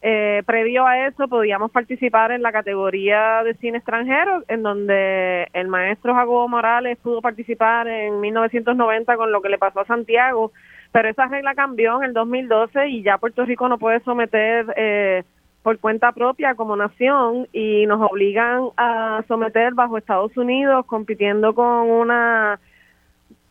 [0.03, 5.69] eh, previo a eso podíamos participar en la categoría de cine extranjero, en donde el
[5.69, 10.53] maestro Jacobo Morales pudo participar en 1990 con lo que le pasó a Santiago,
[10.91, 15.23] pero esa regla cambió en el 2012 y ya Puerto Rico no puede someter eh,
[15.63, 21.91] por cuenta propia como nación y nos obligan a someter bajo Estados Unidos compitiendo con
[21.91, 22.59] una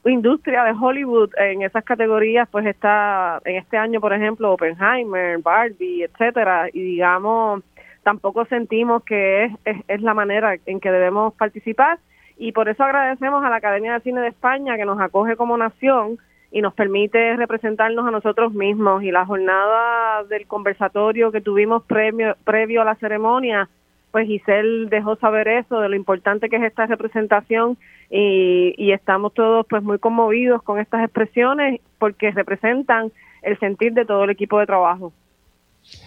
[0.06, 6.04] industria de Hollywood en esas categorías pues está en este año por ejemplo Oppenheimer, Barbie,
[6.04, 6.70] etcétera.
[6.72, 7.64] Y digamos
[8.04, 12.00] tampoco sentimos que es, es, la manera en que debemos participar.
[12.38, 15.58] Y por eso agradecemos a la Academia de Cine de España que nos acoge como
[15.58, 16.18] nación
[16.52, 19.04] y nos permite representarnos a nosotros mismos.
[19.04, 23.70] Y la jornada del conversatorio que tuvimos previo, previo a la ceremonia
[24.12, 27.78] pues Giselle dejó saber eso, de lo importante que es esta representación
[28.10, 33.12] y, estamos todos pues muy conmovidos con estas expresiones porque representan
[33.43, 35.14] el sentir de todo el equipo de trabajo.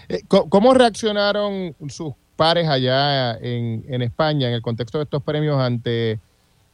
[0.08, 6.12] Eh, ¿Cómo reaccionaron sus pares allá en, España en el contexto de estos premios ante
[6.12, 6.18] eh,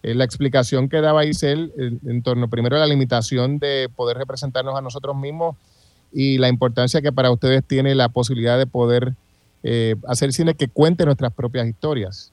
[0.03, 4.77] la explicación que daba Isel en, en, torno primero a la limitación de poder representarnos
[4.77, 5.57] a nosotros mismos
[6.13, 9.15] y la importancia que para ustedes tiene la posibilidad de poder
[9.63, 12.33] eh, hacer cine que cuente nuestras propias historias?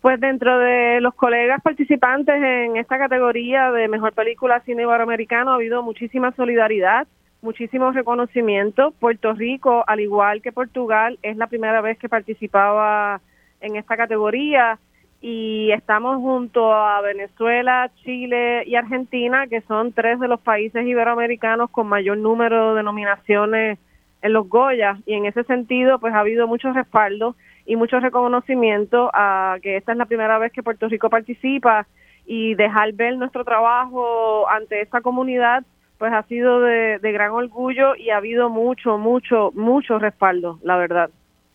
[0.00, 5.54] Pues dentro de los colegas participantes en esta categoría de mejor película cine iberoamericano ha
[5.56, 7.08] habido muchísima solidaridad,
[7.42, 8.92] muchísimo reconocimiento.
[9.00, 13.20] Puerto Rico, al igual que Portugal, es la primera vez que participaba
[13.60, 14.78] en esta categoría
[15.20, 21.70] y estamos junto a Venezuela, Chile y Argentina, que son tres de los países iberoamericanos
[21.70, 23.78] con mayor número de nominaciones
[24.22, 27.36] en los Goya y en ese sentido pues ha habido mucho respaldo
[27.66, 31.86] y mucho reconocimiento a que esta es la primera vez que Puerto Rico participa
[32.26, 35.64] y dejar ver nuestro trabajo ante esta comunidad
[35.98, 41.10] pues ha sido de, gran orgullo y ha habido mucho, mucho, mucho respaldo, la verdad,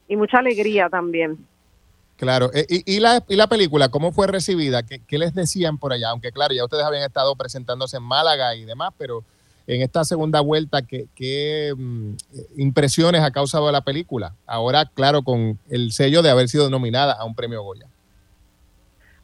[0.08, 1.46] y mucha alegría también.
[2.18, 4.84] Claro, eh, y, la, y la película, ¿cómo fue recibida?
[4.84, 6.10] ¿Qué, ¿Qué, les decían por allá?
[6.10, 9.24] Aunque claro, ya ustedes habían estado presentándose en Málaga y demás, pero
[9.76, 12.16] en esta segunda vuelta, ¿qué, qué mm,
[12.58, 14.34] impresiones ha causado la película?
[14.46, 17.88] Ahora, claro, con el sello de haber sido nominada a un premio Goya.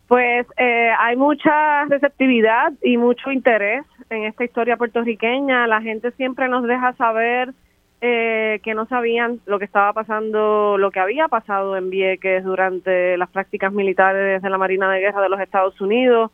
[0.08, 5.68] Pues eh, hay mucha receptividad y mucho interés en esta historia puertorriqueña.
[5.68, 7.54] La gente siempre nos deja saber
[8.00, 13.18] eh, que no sabían lo que estaba pasando, lo que había pasado en Vieques durante
[13.18, 16.32] las prácticas militares de la Marina de Guerra de los Estados Unidos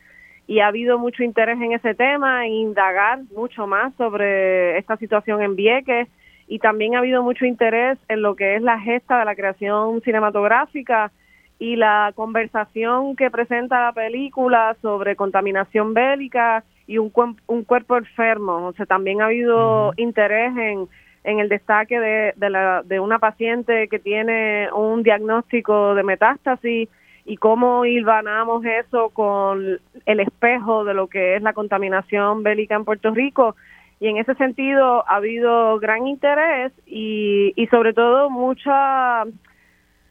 [0.47, 5.41] y ha habido mucho interés en ese tema, en indagar mucho más sobre esta situación
[5.41, 6.07] en Vieques
[6.47, 10.01] y también ha habido mucho interés en lo que es la gesta de la creación
[10.01, 11.11] cinematográfica
[11.59, 17.11] y la conversación que presenta la película sobre contaminación bélica y un,
[17.47, 18.67] un cuerpo enfermo.
[18.67, 20.89] O sea, también ha habido interés en,
[21.23, 26.89] en el destaque de, de, la, de una paciente que tiene un diagnóstico de metástasis
[27.25, 32.85] y cómo hilvanamos eso con el espejo de lo que es la contaminación bélica en
[32.85, 33.55] Puerto Rico.
[33.99, 39.23] Y en ese sentido ha habido gran interés y, y sobre todo mucha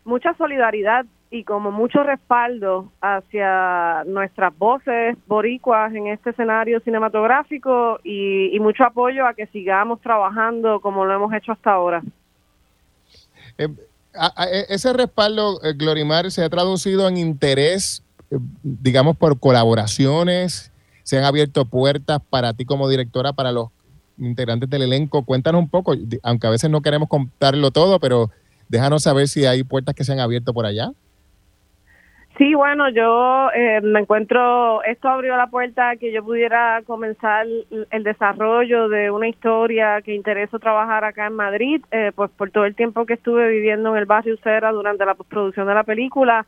[0.04, 8.58] mucha solidaridad y como mucho respaldo hacia nuestras voces boricuas en este escenario cinematográfico y,
[8.60, 12.02] mucho apoyo a que sigamos trabajando como lo hemos hecho hasta ahora.
[13.56, 13.68] Eh,
[14.14, 21.18] e, ese respaldo, eh, Glorimar, se ha traducido en interés, eh, digamos, por colaboraciones, se
[21.18, 23.68] han abierto puertas para ti como directora, para los
[24.18, 25.24] integrantes del elenco.
[25.24, 28.30] Cuéntanos un poco, aunque a veces no queremos contarlo todo, pero
[28.68, 30.92] déjanos saber si hay puertas que se han abierto por allá.
[32.38, 37.46] Sí, bueno, yo eh, me encuentro, esto abrió la puerta a que yo pudiera comenzar
[37.90, 42.64] el desarrollo de una historia que interesó trabajar acá en Madrid, eh, pues por todo
[42.64, 46.46] el tiempo que estuve viviendo en el barrio Cera durante la postproducción de la película,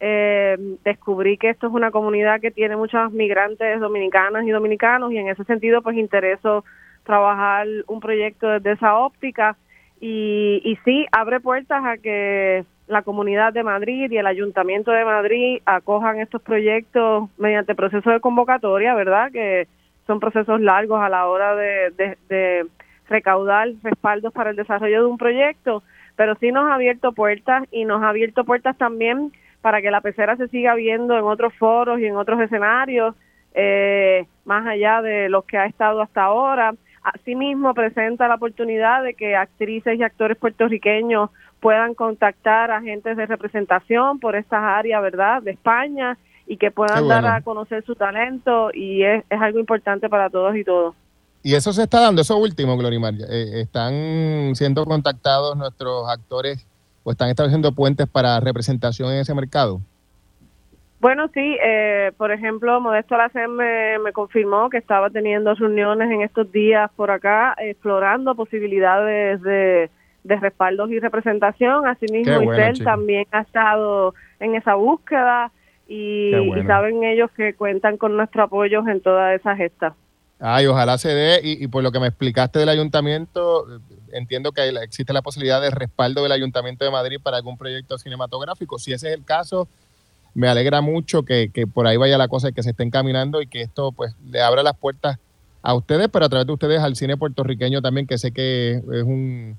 [0.00, 5.18] eh, descubrí que esto es una comunidad que tiene muchas migrantes dominicanas y dominicanos y
[5.18, 6.64] en ese sentido pues interesó
[7.04, 9.56] trabajar un proyecto desde esa óptica.
[10.00, 15.04] Y, y sí, abre puertas a que la Comunidad de Madrid y el Ayuntamiento de
[15.04, 19.32] Madrid acojan estos proyectos mediante proceso de convocatoria, ¿verdad?
[19.32, 19.66] Que
[20.06, 22.66] son procesos largos a la hora de, de,
[23.08, 25.82] recaudar respaldos para el desarrollo de un proyecto,
[26.16, 30.00] pero sí nos ha abierto puertas y nos ha abierto puertas también para que la
[30.00, 33.14] pecera se siga viendo en otros foros y en otros escenarios,
[33.54, 36.74] eh, más allá de los que ha estado hasta ahora.
[37.02, 41.30] Asimismo, presenta la oportunidad de que actrices y actores puertorriqueños
[41.60, 47.08] puedan contactar a agentes de representación por estas áreas, ¿verdad?, de España y que puedan
[47.08, 50.94] dar a conocer su talento y es, algo importante para todos y todos.
[51.42, 53.14] Y eso se está dando, eso último, Glorimar.
[53.28, 56.66] Eh, ¿Están siendo contactados nuestros actores
[57.04, 59.80] o están estableciendo puentes para representación en ese mercado?
[61.00, 66.22] Bueno, sí, eh, por ejemplo, Modesto Alacén me, me confirmó que estaba teniendo reuniones en
[66.22, 69.90] estos días por acá, explorando posibilidades de,
[70.26, 71.86] de respaldos y representación.
[71.86, 75.52] Asimismo, Isel también ha estado en esa búsqueda
[75.86, 76.32] y,
[76.66, 79.94] saben ellos que cuentan con nuestro apoyo en toda esa gesta.
[80.38, 81.40] Ay, ojalá se dé.
[81.42, 83.66] Y, por lo que me explicaste del ayuntamiento,
[84.12, 88.78] entiendo que existe la posibilidad de respaldo del Ayuntamiento de Madrid para algún proyecto cinematográfico.
[88.78, 89.68] Si ese es el caso,
[90.34, 93.40] me alegra mucho que, que por ahí vaya la cosa y que se esté encaminando
[93.40, 95.18] y que esto pues le abra las puertas
[95.62, 99.02] a ustedes, pero a través de ustedes al cine puertorriqueño también, que sé que es
[99.02, 99.58] un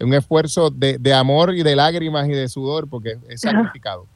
[0.00, 4.06] un esfuerzo de, de amor y de lágrimas y de sudor porque es sacrificado.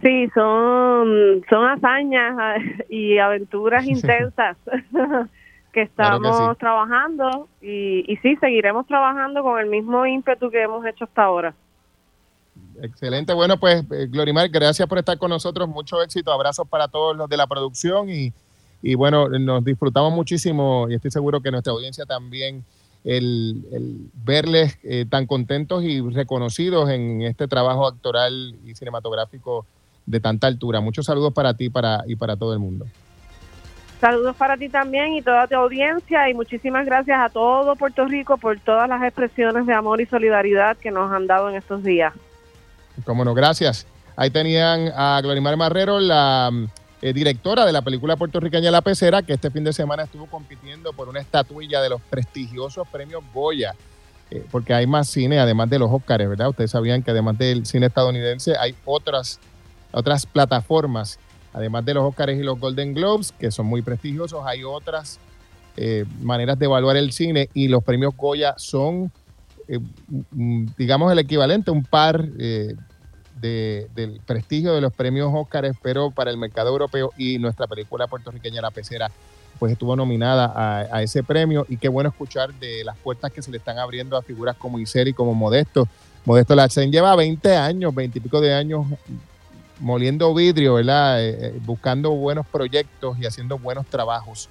[0.00, 2.56] Sí, son, son hazañas ah,
[2.88, 4.56] y aventuras intensas
[5.72, 11.04] que estamos trabajando y, y sí, seguiremos trabajando con el mismo ímpetu que hemos hecho
[11.04, 11.54] hasta ahora.
[12.80, 17.16] Excelente, bueno pues eh, Glorimar, gracias por estar con nosotros, mucho éxito, abrazos para todos
[17.16, 18.32] los de la producción y,
[18.82, 22.64] y bueno, nos disfrutamos muchísimo y estoy seguro que nuestra audiencia también
[23.04, 29.66] el, verles eh, tan contentos y reconocidos en este trabajo actoral y cinematográfico
[30.06, 30.80] de tanta altura.
[30.80, 32.86] Muchos saludos para ti para, y para todo el mundo.
[34.00, 38.36] Saludos para ti también y toda tu audiencia y muchísimas gracias a todo Puerto Rico
[38.36, 42.12] por todas las expresiones de amor y solidaridad que nos han dado en estos días.
[43.04, 43.86] Cómo no, gracias.
[44.16, 46.50] Ahí tenían a Glorimar Marrero, la
[47.02, 50.92] eh, directora de la película puertorriqueña La Pecera, que este fin de semana estuvo compitiendo
[50.92, 53.74] por una estatuilla de los prestigiosos premios Goya,
[54.30, 56.50] eh, porque hay más cine, además de los Óscares, ¿verdad?
[56.50, 59.40] Ustedes sabían que además del cine estadounidense hay otras,
[59.90, 61.18] otras plataformas,
[61.52, 65.18] además de los Óscares y los Golden Globes, que son muy prestigiosos, hay otras
[65.76, 69.10] eh, maneras de evaluar el cine y los premios Goya son,
[70.76, 72.28] digamos, el equivalente, un par
[73.42, 78.62] del prestigio de los premios Óscar, pero para el mercado europeo y nuestra película puertorriqueña
[78.62, 79.10] La Pecera
[79.58, 83.50] pues estuvo nominada a, ese premio y qué bueno escuchar de las puertas que se
[83.50, 85.86] le están abriendo a figuras como Iseri y como Modesto.
[86.24, 88.86] Modesto Lacen lleva 20 años, 20 y pico de años
[89.78, 91.22] moliendo vidrio, ¿verdad?
[91.22, 94.48] Eh, eh, buscando buenos proyectos y haciendo buenos trabajos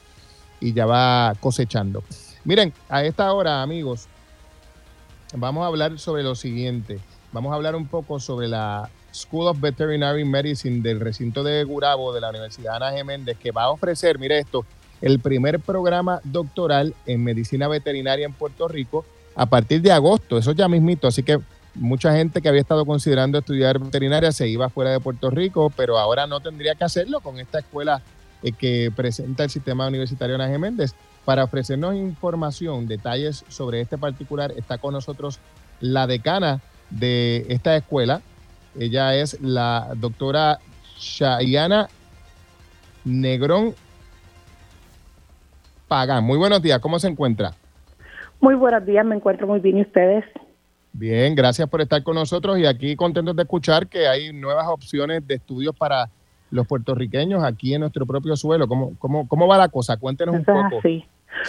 [0.59, 2.03] y ya va cosechando.
[2.45, 4.07] Miren, a esta hora, amigos,
[5.35, 6.99] vamos a hablar sobre lo siguiente
[7.31, 12.13] vamos a hablar un poco sobre la School of Veterinary Medicine del recinto de Gurabo
[12.13, 14.65] de la Universidad Ana Geméndez, que va a ofrecer, mire esto,
[15.01, 19.05] el primer programa doctoral en medicina veterinaria en Puerto Rico
[19.35, 20.37] a partir de agosto.
[20.37, 21.39] Eso ya mismito, así que
[21.73, 25.97] mucha gente que había estado considerando estudiar veterinaria se iba fuera de Puerto Rico, pero
[25.97, 28.01] ahora no tendría que hacerlo con esta escuela
[28.43, 30.93] eh, que presenta el sistema universitario Ana Geméndez.
[31.25, 35.39] Para ofrecernos información, detalles sobre este particular, está con nosotros
[35.79, 36.61] la decana
[36.91, 38.21] de esta escuela.
[38.79, 40.59] Ella es la doctora
[40.97, 41.87] Shayana
[43.03, 43.73] Negrón
[45.87, 46.23] Pagán.
[46.23, 47.51] Muy buenos días, ¿cómo se encuentra?
[48.39, 49.79] Muy buenos días, me encuentro muy bien.
[49.79, 50.23] ¿Y ustedes?
[50.93, 55.25] Bien, gracias por estar con nosotros y aquí contentos de escuchar que hay nuevas opciones
[55.25, 56.09] de estudios para
[56.49, 58.67] los puertorriqueños aquí en nuestro propio suelo.
[58.67, 59.97] ¿Cómo, cómo, cómo va la cosa?
[59.97, 60.81] Cuéntenos un poco.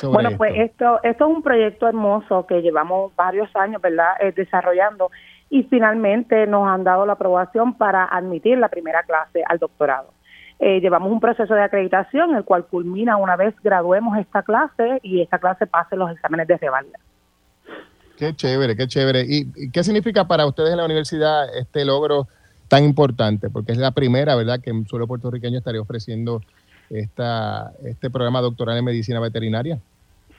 [0.04, 5.10] Bueno, pues esto, esto es un proyecto hermoso que llevamos varios años, ¿verdad?, eh, desarrollando
[5.52, 10.14] y finalmente nos han dado la aprobación para admitir la primera clase al doctorado.
[10.58, 15.20] Eh, llevamos un proceso de acreditación, el cual culmina una vez graduemos esta clase y
[15.20, 16.98] esta clase pase los exámenes de revalida.
[18.16, 19.26] Qué chévere, qué chévere.
[19.28, 22.28] ¿Y qué significa para ustedes en la universidad este logro
[22.68, 23.50] tan importante?
[23.50, 26.40] Porque es la primera, ¿verdad?, que en suelo puertorriqueño estaría ofreciendo
[26.88, 29.78] esta, este programa doctoral en medicina veterinaria.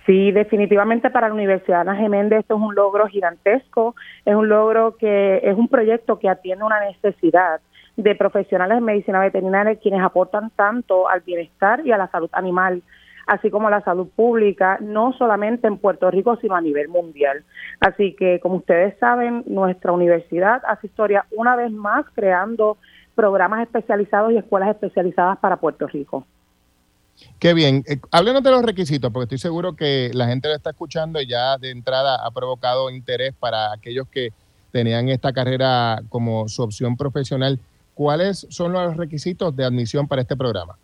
[0.06, 4.98] Sí, definitivamente para la Universidad Ana Geméndez esto es un logro gigantesco, es un logro
[4.98, 7.62] que es un proyecto que atiende una necesidad
[7.96, 12.82] de profesionales de medicina veterinaria quienes aportan tanto al bienestar y a la salud animal,
[13.28, 17.46] así como a la salud pública, no solamente en Puerto Rico, sino a nivel mundial.
[17.80, 22.78] Así que, como ustedes saben, nuestra universidad hace historia una vez más creando
[23.16, 26.26] programas especializados y escuelas especializadas para Puerto Rico.
[27.40, 27.84] Qué bien.
[27.88, 31.28] Eh, háblenos de los requisitos, porque estoy seguro que la gente lo está escuchando y
[31.28, 34.30] ya de entrada ha provocado interés para aquellos que
[34.72, 37.60] tenían esta carrera como su opción profesional.
[37.94, 40.76] ¿Cuáles son los requisitos de admisión para este programa?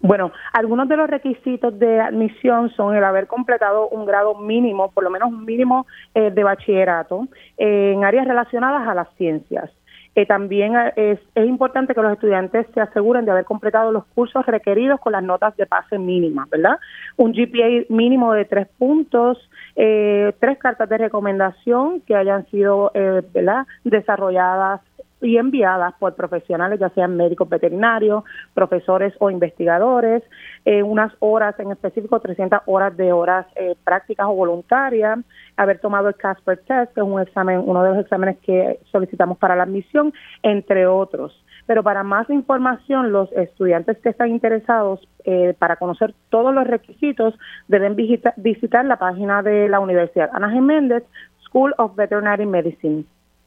[0.00, 5.04] Bueno, algunos de los requisitos de admisión son el haber completado un grado mínimo, por
[5.04, 9.70] lo menos un mínimo eh, de bachillerato, en áreas relacionadas a las ciencias.
[10.14, 14.44] Eh, también eh, es, importante que los estudiantes se aseguren de haber completado los cursos
[14.44, 16.78] requeridos con las notas de pase mínimas, ¿verdad?
[17.16, 19.38] Un GPA mínimo de tres puntos,
[19.74, 24.82] eh, tres cartas de recomendación que hayan sido, ¿verdad?, desarrolladas
[25.22, 28.24] y enviadas por profesionales, ya sean médicos veterinarios,
[28.54, 30.22] profesores o investigadores,
[30.64, 35.18] eh, unas horas en específico, 300 horas de horas eh, prácticas o voluntarias,
[35.56, 39.38] haber tomado el Casper Test, que es un examen, uno de los exámenes que solicitamos
[39.38, 40.12] para la admisión,
[40.42, 41.32] entre otros.
[41.66, 47.34] Pero para más información, los estudiantes que están interesados eh, para conocer todos los requisitos
[47.68, 51.04] deben visitar la página de la Universidad Ana Geméndez,
[51.44, 53.04] School of Veterinary Medicine.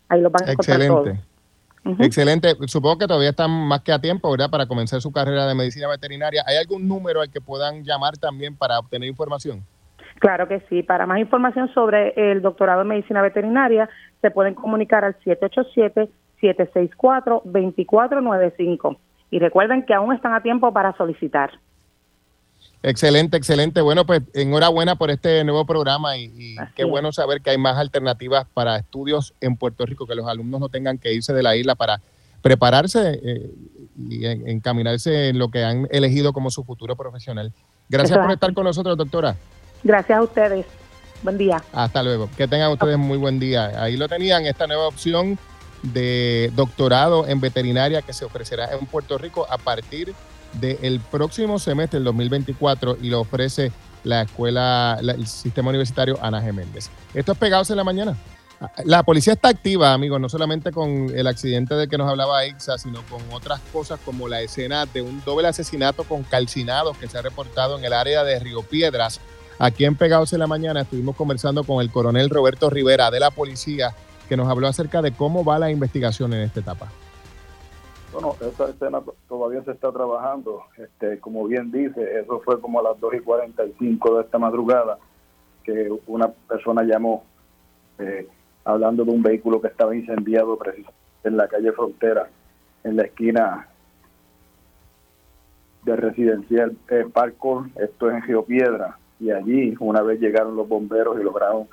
[0.08, 1.35] Ahí lo van a encontrar Excelente.
[2.00, 2.56] Excelente.
[2.66, 4.50] Supongo que todavía están más que a tiempo, ¿verdad?
[4.50, 6.44] Para comenzar su carrera de medicina veterinaria.
[6.48, 9.62] ¿Hay algún número al que puedan llamar también para obtener información?
[10.20, 10.82] Claro que sí.
[10.82, 13.88] Para más información sobre el doctorado en medicina veterinaria,
[14.22, 15.16] se pueden comunicar al
[16.40, 18.98] 787-764-2495.
[19.30, 21.52] Y recuerden que aún están a tiempo para solicitar.
[22.88, 23.82] Excelente, excelente.
[23.82, 28.46] Bueno, pues enhorabuena por este nuevo programa y, qué bueno saber que hay más alternativas
[28.54, 31.74] para estudios en Puerto Rico, que los alumnos no tengan que irse de la isla
[31.74, 32.00] para
[32.44, 33.50] prepararse eh,
[34.08, 37.52] y encaminarse en lo que han elegido como su futuro profesional.
[37.90, 39.36] Gracias por estar con nosotros, doctora.
[39.84, 40.68] Gracias a ustedes.
[41.24, 41.64] Buen día.
[41.74, 42.30] Hasta luego.
[42.38, 43.82] Que tengan ustedes muy buen día.
[43.82, 45.40] Ahí lo tenían, esta nueva opción
[45.82, 50.14] de doctorado en veterinaria que se ofrecerá en Puerto Rico a partir de
[50.54, 53.72] del próximo semestre, el 2024, y lo ofrece
[54.04, 56.90] la escuela, el sistema universitario Ana Geméndez.
[57.14, 58.16] Esto es Pegados en la Mañana.
[58.86, 62.78] La policía está activa, amigos, no solamente con el accidente del que nos hablaba Ixa,
[62.78, 67.18] sino con otras cosas como la escena de un doble asesinato con calcinados que se
[67.18, 69.20] ha reportado en el área de Río Piedras.
[69.60, 73.32] Aquí en Pegados en la Mañana estuvimos conversando con el coronel Roberto Rivera de la
[73.32, 73.94] policía,
[74.30, 76.90] que nos habló acerca de cómo va la investigación en esta etapa.
[78.16, 80.64] Bueno, esa escena todavía se está trabajando.
[80.78, 84.98] Este, como bien dice, eso fue como a las 2 y 45 de esta madrugada
[85.66, 87.26] que una persona llamó
[88.00, 88.26] eh,
[88.64, 92.30] hablando de un vehículo que estaba incendiado precisamente en la calle Frontera,
[92.86, 93.68] en la esquina
[95.84, 100.70] de residencial eh, Parkour, esto es en Río Piedra, y allí una vez llegaron los
[100.70, 101.68] bomberos y lograron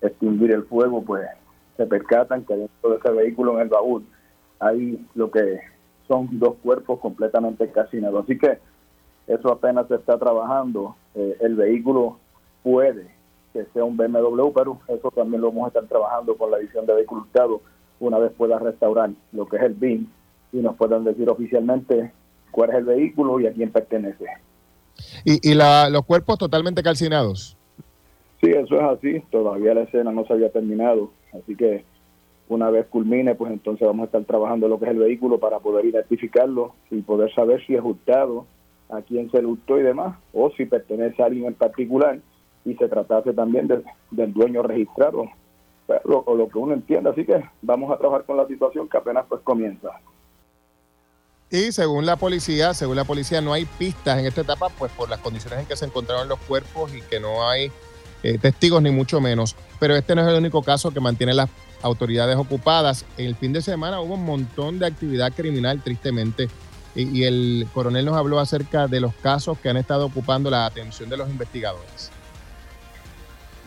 [0.00, 1.26] extinguir el fuego, pues
[1.76, 4.06] se percatan que dentro de ese vehículo en el baúl
[4.60, 5.58] hay lo que
[6.08, 8.24] son dos cuerpos completamente calcinados.
[8.24, 8.58] Así que
[9.28, 10.96] eso apenas se está trabajando.
[11.14, 12.18] Eh, el vehículo
[12.62, 13.06] puede
[13.52, 16.86] que sea un BMW, pero eso también lo vamos a estar trabajando con la edición
[16.86, 17.26] de vehículo
[18.00, 20.10] una vez pueda restaurar lo que es el BIN
[20.52, 22.12] y nos puedan decir oficialmente
[22.50, 24.24] cuál es el vehículo y a quién pertenece.
[25.24, 27.56] ¿Y, y la, los cuerpos totalmente calcinados?
[28.40, 29.20] Sí, eso es así.
[29.30, 31.10] Todavía la escena no se había terminado.
[31.32, 31.84] Así que
[32.48, 35.60] una vez culmine, pues entonces vamos a estar trabajando lo que es el vehículo para
[35.60, 38.46] poder identificarlo y poder saber si es hurtado,
[38.90, 42.18] a quién se le hurtó y demás, o si pertenece a alguien en particular
[42.64, 43.68] y se tratase también
[44.10, 45.26] del dueño registrado,
[46.04, 47.10] o lo que uno entienda.
[47.10, 49.90] Así que vamos a trabajar con la situación que apenas pues comienza.
[51.50, 55.08] Y según la policía, según la policía no hay pistas en esta etapa, pues por
[55.08, 57.70] las condiciones en que se encontraron los cuerpos y que no hay
[58.22, 59.56] eh, testigos ni mucho menos.
[59.80, 61.48] Pero este no es el único caso que mantiene las
[61.82, 63.06] autoridades ocupadas.
[63.16, 66.48] El fin de semana hubo un montón de actividad criminal, tristemente,
[66.94, 71.08] y el coronel nos habló acerca de los casos que han estado ocupando la atención
[71.08, 72.10] de los investigadores.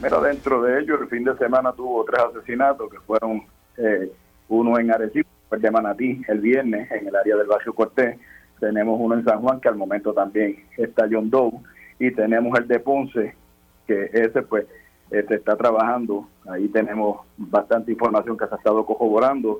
[0.01, 3.43] Mira, dentro de ellos, el fin de semana tuvo tres asesinatos que fueron
[3.77, 4.11] eh,
[4.49, 8.17] uno en Arecibo, el de Manatí, el viernes en el área del barrio Cortés.
[8.59, 11.51] Tenemos uno en San Juan, que al momento también está John Doe.
[11.99, 13.35] Y tenemos el de Ponce,
[13.85, 14.65] que ese pues
[15.11, 16.27] eh, se está trabajando.
[16.49, 19.59] Ahí tenemos bastante información que se ha estado corroborando.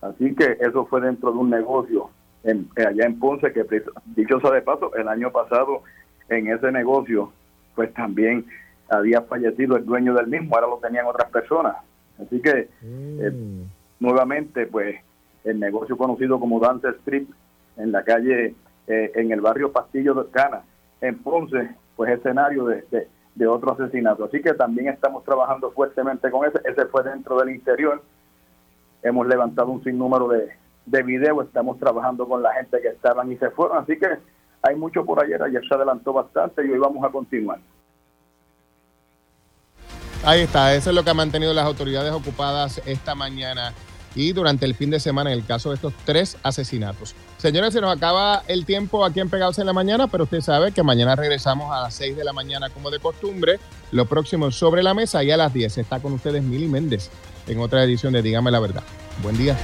[0.00, 2.10] Así que eso fue dentro de un negocio
[2.44, 3.64] en, allá en Ponce, que
[4.16, 5.82] dicho sea de paso, el año pasado
[6.28, 7.32] en ese negocio,
[7.74, 8.46] pues también
[8.88, 11.76] había fallecido el dueño del mismo, ahora lo tenían otras personas.
[12.20, 13.62] Así que eh, mm.
[14.00, 14.96] nuevamente, pues
[15.44, 17.26] el negocio conocido como Dance Street
[17.76, 18.54] en la calle,
[18.86, 20.62] eh, en el barrio Pastillo de Cana,
[21.00, 22.84] en Ponce, pues escenario de,
[23.34, 24.24] de, otro asesinato.
[24.24, 26.60] Así que también estamos trabajando fuertemente con ese.
[26.64, 28.02] Ese fue dentro del interior.
[29.02, 30.50] Hemos levantado un sinnúmero de,
[30.86, 33.78] de videos, estamos trabajando con la gente que estaban y se fueron.
[33.78, 34.08] Así que
[34.62, 37.58] hay mucho por ayer, ayer se adelantó bastante y hoy vamos a continuar.
[40.24, 43.72] Ahí está, eso es lo que han mantenido las autoridades ocupadas esta mañana
[44.14, 47.14] y durante el fin de semana en el caso de estos tres asesinatos.
[47.38, 50.72] Señores, se nos acaba el tiempo aquí en Pegados en la Mañana, pero usted sabe
[50.72, 53.58] que mañana regresamos a las 6 de la mañana como de costumbre.
[53.90, 57.10] Lo próximo sobre la mesa y a las 10 está con ustedes Mili Méndez
[57.46, 58.82] en otra edición de Dígame la Verdad.
[59.22, 59.56] Buen día.